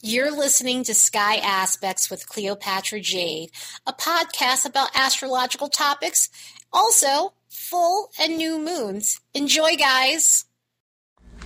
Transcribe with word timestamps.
You're 0.00 0.30
listening 0.30 0.84
to 0.84 0.94
Sky 0.94 1.38
Aspects 1.38 2.08
with 2.08 2.28
Cleopatra 2.28 3.00
Jade, 3.00 3.50
a 3.84 3.92
podcast 3.92 4.64
about 4.64 4.94
astrological 4.94 5.66
topics, 5.66 6.28
also 6.72 7.32
full 7.48 8.12
and 8.16 8.36
new 8.36 8.60
moons. 8.60 9.20
Enjoy, 9.34 9.74
guys. 9.74 10.44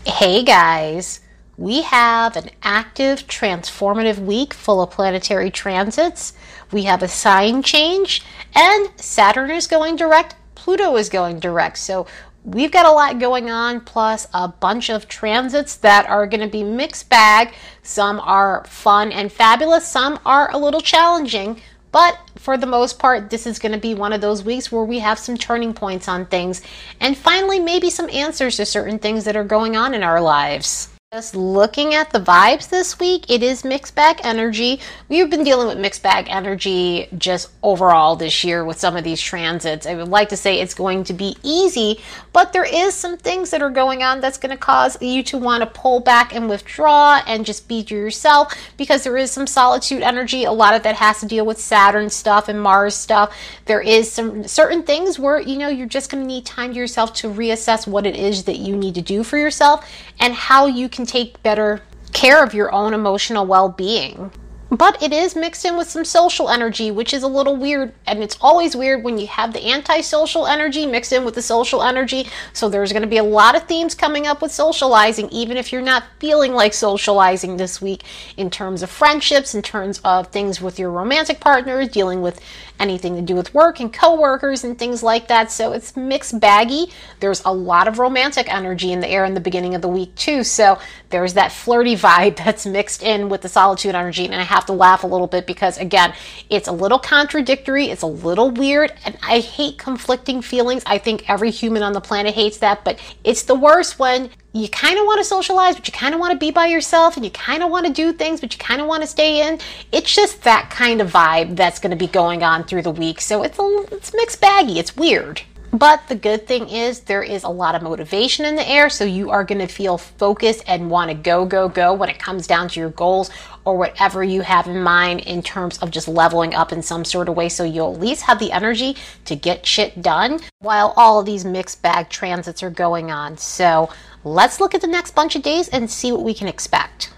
Hey, 0.04 0.42
guys. 0.44 1.20
We 1.56 1.80
have 1.80 2.36
an 2.36 2.50
active, 2.62 3.26
transformative 3.26 4.18
week 4.18 4.52
full 4.52 4.82
of 4.82 4.90
planetary 4.90 5.50
transits. 5.50 6.34
We 6.70 6.82
have 6.82 7.02
a 7.02 7.08
sign 7.08 7.62
change, 7.62 8.22
and 8.54 8.90
Saturn 9.00 9.50
is 9.50 9.66
going 9.66 9.96
direct, 9.96 10.34
Pluto 10.56 10.96
is 10.96 11.08
going 11.08 11.40
direct. 11.40 11.78
So 11.78 12.06
we've 12.44 12.72
got 12.72 12.86
a 12.86 12.90
lot 12.90 13.18
going 13.18 13.50
on, 13.50 13.80
plus 13.80 14.26
a 14.34 14.48
bunch 14.48 14.90
of 14.90 15.08
transits 15.08 15.76
that 15.76 16.06
are 16.06 16.26
going 16.26 16.40
to 16.40 16.48
be 16.48 16.64
mixed 16.64 17.08
bag. 17.08 17.54
Some 17.82 18.20
are 18.20 18.64
fun 18.66 19.12
and 19.12 19.30
fabulous, 19.30 19.86
some 19.86 20.18
are 20.24 20.50
a 20.52 20.58
little 20.58 20.80
challenging. 20.80 21.60
But 21.92 22.18
for 22.36 22.56
the 22.56 22.66
most 22.66 22.98
part, 22.98 23.28
this 23.28 23.46
is 23.46 23.58
going 23.58 23.72
to 23.72 23.78
be 23.78 23.94
one 23.94 24.14
of 24.14 24.22
those 24.22 24.42
weeks 24.42 24.72
where 24.72 24.84
we 24.84 25.00
have 25.00 25.18
some 25.18 25.36
turning 25.36 25.74
points 25.74 26.08
on 26.08 26.24
things 26.24 26.62
and 27.00 27.16
finally 27.16 27.60
maybe 27.60 27.90
some 27.90 28.08
answers 28.08 28.56
to 28.56 28.64
certain 28.64 28.98
things 28.98 29.24
that 29.24 29.36
are 29.36 29.44
going 29.44 29.76
on 29.76 29.92
in 29.92 30.02
our 30.02 30.20
lives. 30.20 30.91
Just 31.12 31.36
looking 31.36 31.92
at 31.92 32.08
the 32.08 32.20
vibes 32.20 32.70
this 32.70 32.98
week, 32.98 33.26
it 33.28 33.42
is 33.42 33.66
mixed 33.66 33.94
bag 33.94 34.22
energy. 34.24 34.80
We've 35.10 35.28
been 35.28 35.44
dealing 35.44 35.68
with 35.68 35.76
mixed 35.76 36.02
bag 36.02 36.26
energy 36.30 37.06
just 37.18 37.50
overall 37.62 38.16
this 38.16 38.42
year 38.44 38.64
with 38.64 38.78
some 38.78 38.96
of 38.96 39.04
these 39.04 39.20
transits. 39.20 39.84
I 39.84 39.94
would 39.94 40.08
like 40.08 40.30
to 40.30 40.38
say 40.38 40.58
it's 40.58 40.72
going 40.72 41.04
to 41.04 41.12
be 41.12 41.36
easy, 41.42 42.00
but 42.32 42.54
there 42.54 42.64
is 42.64 42.94
some 42.94 43.18
things 43.18 43.50
that 43.50 43.60
are 43.60 43.68
going 43.68 44.02
on 44.02 44.22
that's 44.22 44.38
going 44.38 44.52
to 44.52 44.56
cause 44.56 44.96
you 45.02 45.22
to 45.24 45.36
want 45.36 45.60
to 45.60 45.66
pull 45.66 46.00
back 46.00 46.34
and 46.34 46.48
withdraw 46.48 47.20
and 47.26 47.44
just 47.44 47.68
be 47.68 47.84
to 47.84 47.94
yourself 47.94 48.54
because 48.78 49.04
there 49.04 49.18
is 49.18 49.30
some 49.30 49.46
solitude 49.46 50.00
energy. 50.00 50.44
A 50.44 50.52
lot 50.52 50.72
of 50.72 50.82
that 50.84 50.94
has 50.96 51.20
to 51.20 51.26
deal 51.26 51.44
with 51.44 51.60
Saturn 51.60 52.08
stuff 52.08 52.48
and 52.48 52.58
Mars 52.58 52.94
stuff. 52.94 53.36
There 53.66 53.82
is 53.82 54.10
some 54.10 54.48
certain 54.48 54.82
things 54.82 55.18
where 55.18 55.38
you 55.38 55.58
know 55.58 55.68
you're 55.68 55.86
just 55.86 56.10
going 56.10 56.22
to 56.22 56.26
need 56.26 56.46
time 56.46 56.72
to 56.72 56.78
yourself 56.78 57.12
to 57.16 57.28
reassess 57.28 57.86
what 57.86 58.06
it 58.06 58.16
is 58.16 58.44
that 58.44 58.56
you 58.56 58.74
need 58.74 58.94
to 58.94 59.02
do 59.02 59.22
for 59.22 59.36
yourself 59.36 59.86
and 60.18 60.32
how 60.32 60.64
you 60.64 60.88
can 60.88 61.01
take 61.06 61.42
better 61.42 61.80
care 62.12 62.42
of 62.42 62.54
your 62.54 62.72
own 62.72 62.94
emotional 62.94 63.46
well 63.46 63.68
being. 63.68 64.30
But 64.72 65.02
it 65.02 65.12
is 65.12 65.36
mixed 65.36 65.66
in 65.66 65.76
with 65.76 65.90
some 65.90 66.06
social 66.06 66.48
energy, 66.48 66.90
which 66.90 67.12
is 67.12 67.22
a 67.22 67.28
little 67.28 67.56
weird. 67.56 67.92
And 68.06 68.22
it's 68.22 68.38
always 68.40 68.74
weird 68.74 69.04
when 69.04 69.18
you 69.18 69.26
have 69.26 69.52
the 69.52 69.70
antisocial 69.70 70.46
energy 70.46 70.86
mixed 70.86 71.12
in 71.12 71.26
with 71.26 71.34
the 71.34 71.42
social 71.42 71.82
energy. 71.82 72.26
So 72.54 72.70
there's 72.70 72.90
going 72.90 73.02
to 73.02 73.08
be 73.08 73.18
a 73.18 73.22
lot 73.22 73.54
of 73.54 73.64
themes 73.64 73.94
coming 73.94 74.26
up 74.26 74.40
with 74.40 74.50
socializing, 74.50 75.28
even 75.28 75.58
if 75.58 75.72
you're 75.72 75.82
not 75.82 76.04
feeling 76.18 76.54
like 76.54 76.72
socializing 76.72 77.58
this 77.58 77.82
week 77.82 78.04
in 78.38 78.48
terms 78.48 78.82
of 78.82 78.88
friendships, 78.88 79.54
in 79.54 79.60
terms 79.60 80.00
of 80.04 80.28
things 80.28 80.62
with 80.62 80.78
your 80.78 80.90
romantic 80.90 81.38
partners, 81.38 81.90
dealing 81.90 82.22
with 82.22 82.40
anything 82.80 83.14
to 83.16 83.22
do 83.22 83.34
with 83.34 83.54
work 83.54 83.78
and 83.78 83.92
coworkers 83.92 84.64
and 84.64 84.78
things 84.78 85.02
like 85.02 85.28
that. 85.28 85.50
So 85.50 85.72
it's 85.72 85.96
mixed 85.96 86.40
baggy. 86.40 86.90
There's 87.20 87.42
a 87.44 87.52
lot 87.52 87.88
of 87.88 87.98
romantic 87.98 88.52
energy 88.52 88.92
in 88.92 89.00
the 89.00 89.08
air 89.08 89.24
in 89.24 89.34
the 89.34 89.40
beginning 89.40 89.74
of 89.74 89.82
the 89.82 89.88
week 89.88 90.14
too. 90.14 90.44
So 90.44 90.78
there's 91.10 91.34
that 91.34 91.52
flirty 91.52 91.96
vibe 92.02 92.36
that's 92.36 92.66
mixed 92.66 93.02
in 93.02 93.28
with 93.28 93.42
the 93.42 93.48
solitude 93.48 93.94
energy. 93.94 94.24
And 94.24 94.34
I 94.34 94.44
have 94.44 94.61
to 94.66 94.72
laugh 94.72 95.04
a 95.04 95.06
little 95.06 95.26
bit 95.26 95.46
because 95.46 95.78
again, 95.78 96.14
it's 96.50 96.68
a 96.68 96.72
little 96.72 96.98
contradictory. 96.98 97.86
It's 97.86 98.02
a 98.02 98.06
little 98.06 98.50
weird. 98.50 98.92
And 99.04 99.16
I 99.22 99.40
hate 99.40 99.78
conflicting 99.78 100.42
feelings. 100.42 100.82
I 100.86 100.98
think 100.98 101.28
every 101.28 101.50
human 101.50 101.82
on 101.82 101.92
the 101.92 102.00
planet 102.00 102.34
hates 102.34 102.58
that, 102.58 102.84
but 102.84 102.98
it's 103.24 103.42
the 103.42 103.54
worst 103.54 103.98
when 103.98 104.30
you 104.52 104.68
kind 104.68 104.98
of 104.98 105.06
want 105.06 105.18
to 105.18 105.24
socialize, 105.24 105.76
but 105.76 105.88
you 105.88 105.92
kind 105.92 106.14
of 106.14 106.20
want 106.20 106.32
to 106.32 106.38
be 106.38 106.50
by 106.50 106.66
yourself 106.66 107.16
and 107.16 107.24
you 107.24 107.30
kind 107.30 107.62
of 107.62 107.70
want 107.70 107.86
to 107.86 107.92
do 107.92 108.12
things, 108.12 108.40
but 108.40 108.52
you 108.52 108.58
kind 108.58 108.80
of 108.80 108.86
want 108.86 109.02
to 109.02 109.06
stay 109.06 109.48
in. 109.48 109.58
It's 109.92 110.14
just 110.14 110.42
that 110.42 110.68
kind 110.70 111.00
of 111.00 111.10
vibe 111.10 111.56
that's 111.56 111.78
going 111.78 111.90
to 111.90 111.96
be 111.96 112.06
going 112.06 112.42
on 112.42 112.64
through 112.64 112.82
the 112.82 112.90
week. 112.90 113.20
So 113.20 113.42
it's 113.42 113.58
a, 113.58 113.86
it's 113.90 114.12
mixed 114.12 114.40
baggy. 114.40 114.78
It's 114.78 114.94
weird. 114.94 115.42
But 115.72 116.06
the 116.08 116.14
good 116.14 116.46
thing 116.46 116.68
is 116.68 117.00
there 117.00 117.22
is 117.22 117.44
a 117.44 117.48
lot 117.48 117.74
of 117.74 117.80
motivation 117.80 118.44
in 118.44 118.56
the 118.56 118.68
air, 118.68 118.90
so 118.90 119.04
you 119.04 119.30
are 119.30 119.42
going 119.42 119.60
to 119.60 119.66
feel 119.66 119.96
focused 119.96 120.62
and 120.66 120.90
want 120.90 121.10
to 121.10 121.14
go, 121.14 121.46
go, 121.46 121.66
go 121.70 121.94
when 121.94 122.10
it 122.10 122.18
comes 122.18 122.46
down 122.46 122.68
to 122.68 122.80
your 122.80 122.90
goals 122.90 123.30
or 123.64 123.78
whatever 123.78 124.22
you 124.22 124.42
have 124.42 124.66
in 124.66 124.82
mind 124.82 125.20
in 125.20 125.42
terms 125.42 125.78
of 125.78 125.90
just 125.90 126.08
leveling 126.08 126.54
up 126.54 126.72
in 126.72 126.82
some 126.82 127.06
sort 127.06 127.26
of 127.26 127.36
way. 127.36 127.48
So 127.48 127.64
you'll 127.64 127.94
at 127.94 128.00
least 128.00 128.22
have 128.24 128.38
the 128.38 128.52
energy 128.52 128.96
to 129.24 129.34
get 129.34 129.64
shit 129.64 130.02
done 130.02 130.40
while 130.58 130.92
all 130.94 131.20
of 131.20 131.24
these 131.24 131.46
mixed 131.46 131.80
bag 131.80 132.10
transits 132.10 132.62
are 132.62 132.70
going 132.70 133.10
on. 133.10 133.38
So 133.38 133.88
let's 134.24 134.60
look 134.60 134.74
at 134.74 134.82
the 134.82 134.86
next 134.86 135.14
bunch 135.14 135.36
of 135.36 135.42
days 135.42 135.68
and 135.68 135.90
see 135.90 136.12
what 136.12 136.22
we 136.22 136.34
can 136.34 136.48
expect. 136.48 137.14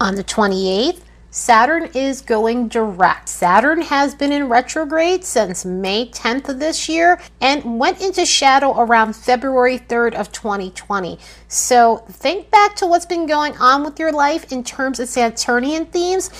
On 0.00 0.16
the 0.16 0.24
28th, 0.24 1.02
Saturn 1.36 1.90
is 1.92 2.22
going 2.22 2.68
direct. 2.68 3.28
Saturn 3.28 3.82
has 3.82 4.14
been 4.14 4.32
in 4.32 4.48
retrograde 4.48 5.22
since 5.22 5.66
May 5.66 6.08
10th 6.08 6.48
of 6.48 6.58
this 6.58 6.88
year 6.88 7.20
and 7.42 7.78
went 7.78 8.00
into 8.00 8.24
shadow 8.24 8.80
around 8.80 9.14
February 9.14 9.78
3rd 9.78 10.14
of 10.14 10.32
2020. 10.32 11.18
So 11.46 11.98
think 12.08 12.50
back 12.50 12.74
to 12.76 12.86
what's 12.86 13.04
been 13.04 13.26
going 13.26 13.54
on 13.58 13.84
with 13.84 14.00
your 14.00 14.12
life 14.12 14.50
in 14.50 14.64
terms 14.64 14.98
of 14.98 15.10
Saturnian 15.10 15.84
themes, 15.84 16.30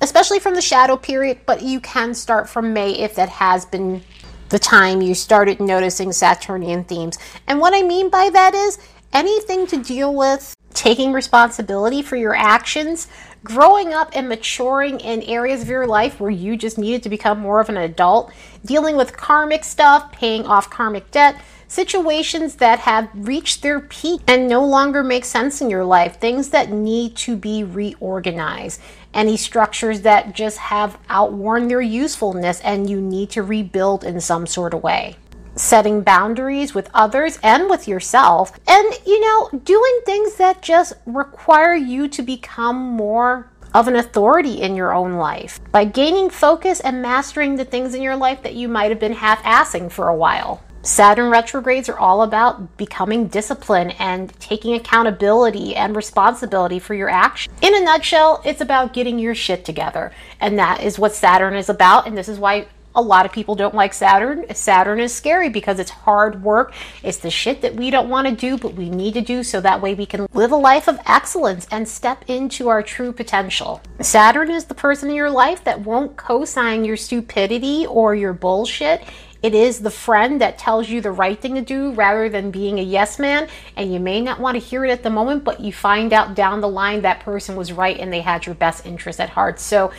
especially 0.00 0.40
from 0.40 0.54
the 0.54 0.62
shadow 0.62 0.96
period, 0.96 1.40
but 1.44 1.60
you 1.60 1.78
can 1.78 2.14
start 2.14 2.48
from 2.48 2.72
May 2.72 2.92
if 2.92 3.14
that 3.16 3.28
has 3.28 3.66
been 3.66 4.02
the 4.48 4.58
time 4.58 5.02
you 5.02 5.14
started 5.14 5.60
noticing 5.60 6.12
Saturnian 6.12 6.82
themes. 6.84 7.18
And 7.46 7.60
what 7.60 7.74
I 7.74 7.82
mean 7.82 8.08
by 8.08 8.30
that 8.30 8.54
is 8.54 8.78
anything 9.12 9.66
to 9.66 9.82
deal 9.82 10.14
with 10.14 10.56
taking 10.76 11.12
responsibility 11.12 12.02
for 12.02 12.16
your 12.16 12.34
actions, 12.34 13.08
growing 13.46 13.94
up 13.94 14.10
and 14.12 14.28
maturing 14.28 14.98
in 14.98 15.22
areas 15.22 15.62
of 15.62 15.68
your 15.68 15.86
life 15.86 16.18
where 16.18 16.30
you 16.30 16.56
just 16.56 16.78
needed 16.78 17.02
to 17.04 17.08
become 17.08 17.38
more 17.38 17.60
of 17.60 17.68
an 17.68 17.76
adult, 17.76 18.32
dealing 18.64 18.96
with 18.96 19.16
karmic 19.16 19.62
stuff, 19.62 20.10
paying 20.10 20.44
off 20.46 20.68
karmic 20.68 21.08
debt, 21.12 21.40
situations 21.68 22.56
that 22.56 22.80
have 22.80 23.08
reached 23.14 23.62
their 23.62 23.78
peak 23.78 24.20
and 24.26 24.48
no 24.48 24.64
longer 24.64 25.04
make 25.04 25.24
sense 25.24 25.60
in 25.60 25.70
your 25.70 25.84
life, 25.84 26.18
things 26.18 26.48
that 26.48 26.70
need 26.70 27.14
to 27.16 27.36
be 27.36 27.62
reorganized, 27.62 28.80
any 29.14 29.36
structures 29.36 30.00
that 30.00 30.34
just 30.34 30.58
have 30.58 30.98
outworn 31.08 31.68
their 31.68 31.80
usefulness 31.80 32.60
and 32.60 32.90
you 32.90 33.00
need 33.00 33.30
to 33.30 33.44
rebuild 33.44 34.02
in 34.02 34.20
some 34.20 34.46
sort 34.46 34.74
of 34.74 34.82
way 34.82 35.16
setting 35.56 36.02
boundaries 36.02 36.74
with 36.74 36.90
others 36.94 37.38
and 37.42 37.68
with 37.68 37.88
yourself, 37.88 38.52
and 38.68 38.94
you 39.06 39.20
know, 39.20 39.50
doing 39.64 40.00
things 40.04 40.36
that 40.36 40.62
just 40.62 40.92
require 41.06 41.74
you 41.74 42.08
to 42.08 42.22
become 42.22 42.76
more 42.76 43.50
of 43.74 43.88
an 43.88 43.96
authority 43.96 44.62
in 44.62 44.74
your 44.76 44.94
own 44.94 45.14
life 45.14 45.60
by 45.70 45.84
gaining 45.84 46.30
focus 46.30 46.80
and 46.80 47.02
mastering 47.02 47.56
the 47.56 47.64
things 47.64 47.94
in 47.94 48.00
your 48.00 48.16
life 48.16 48.42
that 48.42 48.54
you 48.54 48.68
might 48.68 48.90
have 48.90 49.00
been 49.00 49.12
half 49.12 49.42
assing 49.42 49.90
for 49.90 50.08
a 50.08 50.16
while. 50.16 50.62
Saturn 50.86 51.30
retrogrades 51.30 51.88
are 51.88 51.98
all 51.98 52.22
about 52.22 52.76
becoming 52.76 53.26
disciplined 53.26 53.92
and 53.98 54.32
taking 54.38 54.74
accountability 54.74 55.74
and 55.74 55.96
responsibility 55.96 56.78
for 56.78 56.94
your 56.94 57.10
actions. 57.10 57.52
In 57.60 57.74
a 57.74 57.80
nutshell, 57.80 58.40
it's 58.44 58.60
about 58.60 58.92
getting 58.92 59.18
your 59.18 59.34
shit 59.34 59.64
together. 59.64 60.12
And 60.40 60.56
that 60.60 60.84
is 60.84 60.96
what 60.96 61.12
Saturn 61.12 61.56
is 61.56 61.68
about. 61.68 62.06
And 62.06 62.16
this 62.16 62.28
is 62.28 62.38
why 62.38 62.68
a 62.96 63.02
lot 63.02 63.26
of 63.26 63.32
people 63.32 63.54
don't 63.54 63.74
like 63.74 63.92
Saturn. 63.92 64.44
Saturn 64.54 64.98
is 64.98 65.14
scary 65.14 65.50
because 65.50 65.78
it's 65.78 65.90
hard 65.90 66.42
work. 66.42 66.72
It's 67.02 67.18
the 67.18 67.30
shit 67.30 67.60
that 67.60 67.74
we 67.74 67.90
don't 67.90 68.08
want 68.08 68.26
to 68.26 68.34
do, 68.34 68.56
but 68.56 68.74
we 68.74 68.88
need 68.88 69.14
to 69.14 69.20
do 69.20 69.42
so 69.42 69.60
that 69.60 69.82
way 69.82 69.94
we 69.94 70.06
can 70.06 70.26
live 70.32 70.50
a 70.50 70.56
life 70.56 70.88
of 70.88 70.98
excellence 71.06 71.66
and 71.70 71.86
step 71.86 72.24
into 72.26 72.68
our 72.68 72.82
true 72.82 73.12
potential. 73.12 73.82
Saturn 74.00 74.50
is 74.50 74.64
the 74.64 74.74
person 74.74 75.10
in 75.10 75.14
your 75.14 75.30
life 75.30 75.62
that 75.64 75.82
won't 75.82 76.16
co 76.16 76.46
sign 76.46 76.84
your 76.84 76.96
stupidity 76.96 77.86
or 77.86 78.14
your 78.14 78.32
bullshit. 78.32 79.02
It 79.42 79.54
is 79.54 79.80
the 79.80 79.90
friend 79.90 80.40
that 80.40 80.58
tells 80.58 80.88
you 80.88 81.00
the 81.00 81.12
right 81.12 81.38
thing 81.38 81.54
to 81.54 81.60
do 81.60 81.92
rather 81.92 82.28
than 82.28 82.50
being 82.50 82.78
a 82.78 82.82
yes 82.82 83.18
man. 83.18 83.48
And 83.76 83.92
you 83.92 84.00
may 84.00 84.20
not 84.20 84.40
want 84.40 84.54
to 84.56 84.58
hear 84.58 84.84
it 84.84 84.90
at 84.90 85.02
the 85.02 85.10
moment, 85.10 85.44
but 85.44 85.60
you 85.60 85.72
find 85.72 86.12
out 86.12 86.34
down 86.34 86.60
the 86.60 86.68
line 86.68 87.02
that 87.02 87.20
person 87.20 87.54
was 87.54 87.72
right 87.72 87.98
and 87.98 88.12
they 88.12 88.22
had 88.22 88.46
your 88.46 88.54
best 88.54 88.86
interest 88.86 89.20
at 89.20 89.28
heart. 89.28 89.60
So, 89.60 89.92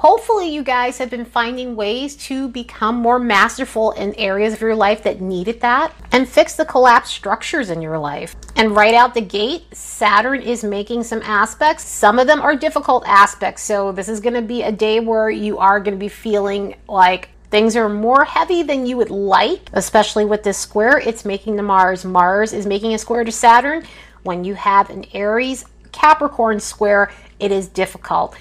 Hopefully, 0.00 0.48
you 0.48 0.62
guys 0.62 0.96
have 0.96 1.10
been 1.10 1.26
finding 1.26 1.76
ways 1.76 2.16
to 2.16 2.48
become 2.48 2.94
more 2.94 3.18
masterful 3.18 3.90
in 3.90 4.14
areas 4.14 4.54
of 4.54 4.60
your 4.62 4.74
life 4.74 5.02
that 5.02 5.20
needed 5.20 5.60
that 5.60 5.94
and 6.10 6.26
fix 6.26 6.54
the 6.54 6.64
collapsed 6.64 7.12
structures 7.12 7.68
in 7.68 7.82
your 7.82 7.98
life. 7.98 8.34
And 8.56 8.74
right 8.74 8.94
out 8.94 9.12
the 9.12 9.20
gate, 9.20 9.64
Saturn 9.76 10.40
is 10.40 10.64
making 10.64 11.02
some 11.02 11.20
aspects. 11.20 11.84
Some 11.84 12.18
of 12.18 12.26
them 12.26 12.40
are 12.40 12.56
difficult 12.56 13.06
aspects. 13.06 13.62
So, 13.62 13.92
this 13.92 14.08
is 14.08 14.20
going 14.20 14.32
to 14.32 14.40
be 14.40 14.62
a 14.62 14.72
day 14.72 15.00
where 15.00 15.28
you 15.28 15.58
are 15.58 15.78
going 15.80 15.98
to 15.98 16.00
be 16.00 16.08
feeling 16.08 16.76
like 16.88 17.28
Things 17.50 17.74
are 17.74 17.88
more 17.88 18.24
heavy 18.24 18.62
than 18.62 18.86
you 18.86 18.96
would 18.96 19.10
like, 19.10 19.70
especially 19.72 20.24
with 20.24 20.44
this 20.44 20.56
square. 20.56 20.98
It's 20.98 21.24
making 21.24 21.56
the 21.56 21.64
Mars. 21.64 22.04
Mars 22.04 22.52
is 22.52 22.64
making 22.64 22.94
a 22.94 22.98
square 22.98 23.24
to 23.24 23.32
Saturn. 23.32 23.82
When 24.22 24.44
you 24.44 24.54
have 24.54 24.88
an 24.88 25.04
Aries 25.12 25.64
Capricorn 25.90 26.60
square, 26.60 27.10
it 27.40 27.50
is 27.50 27.66
difficult. 27.66 28.36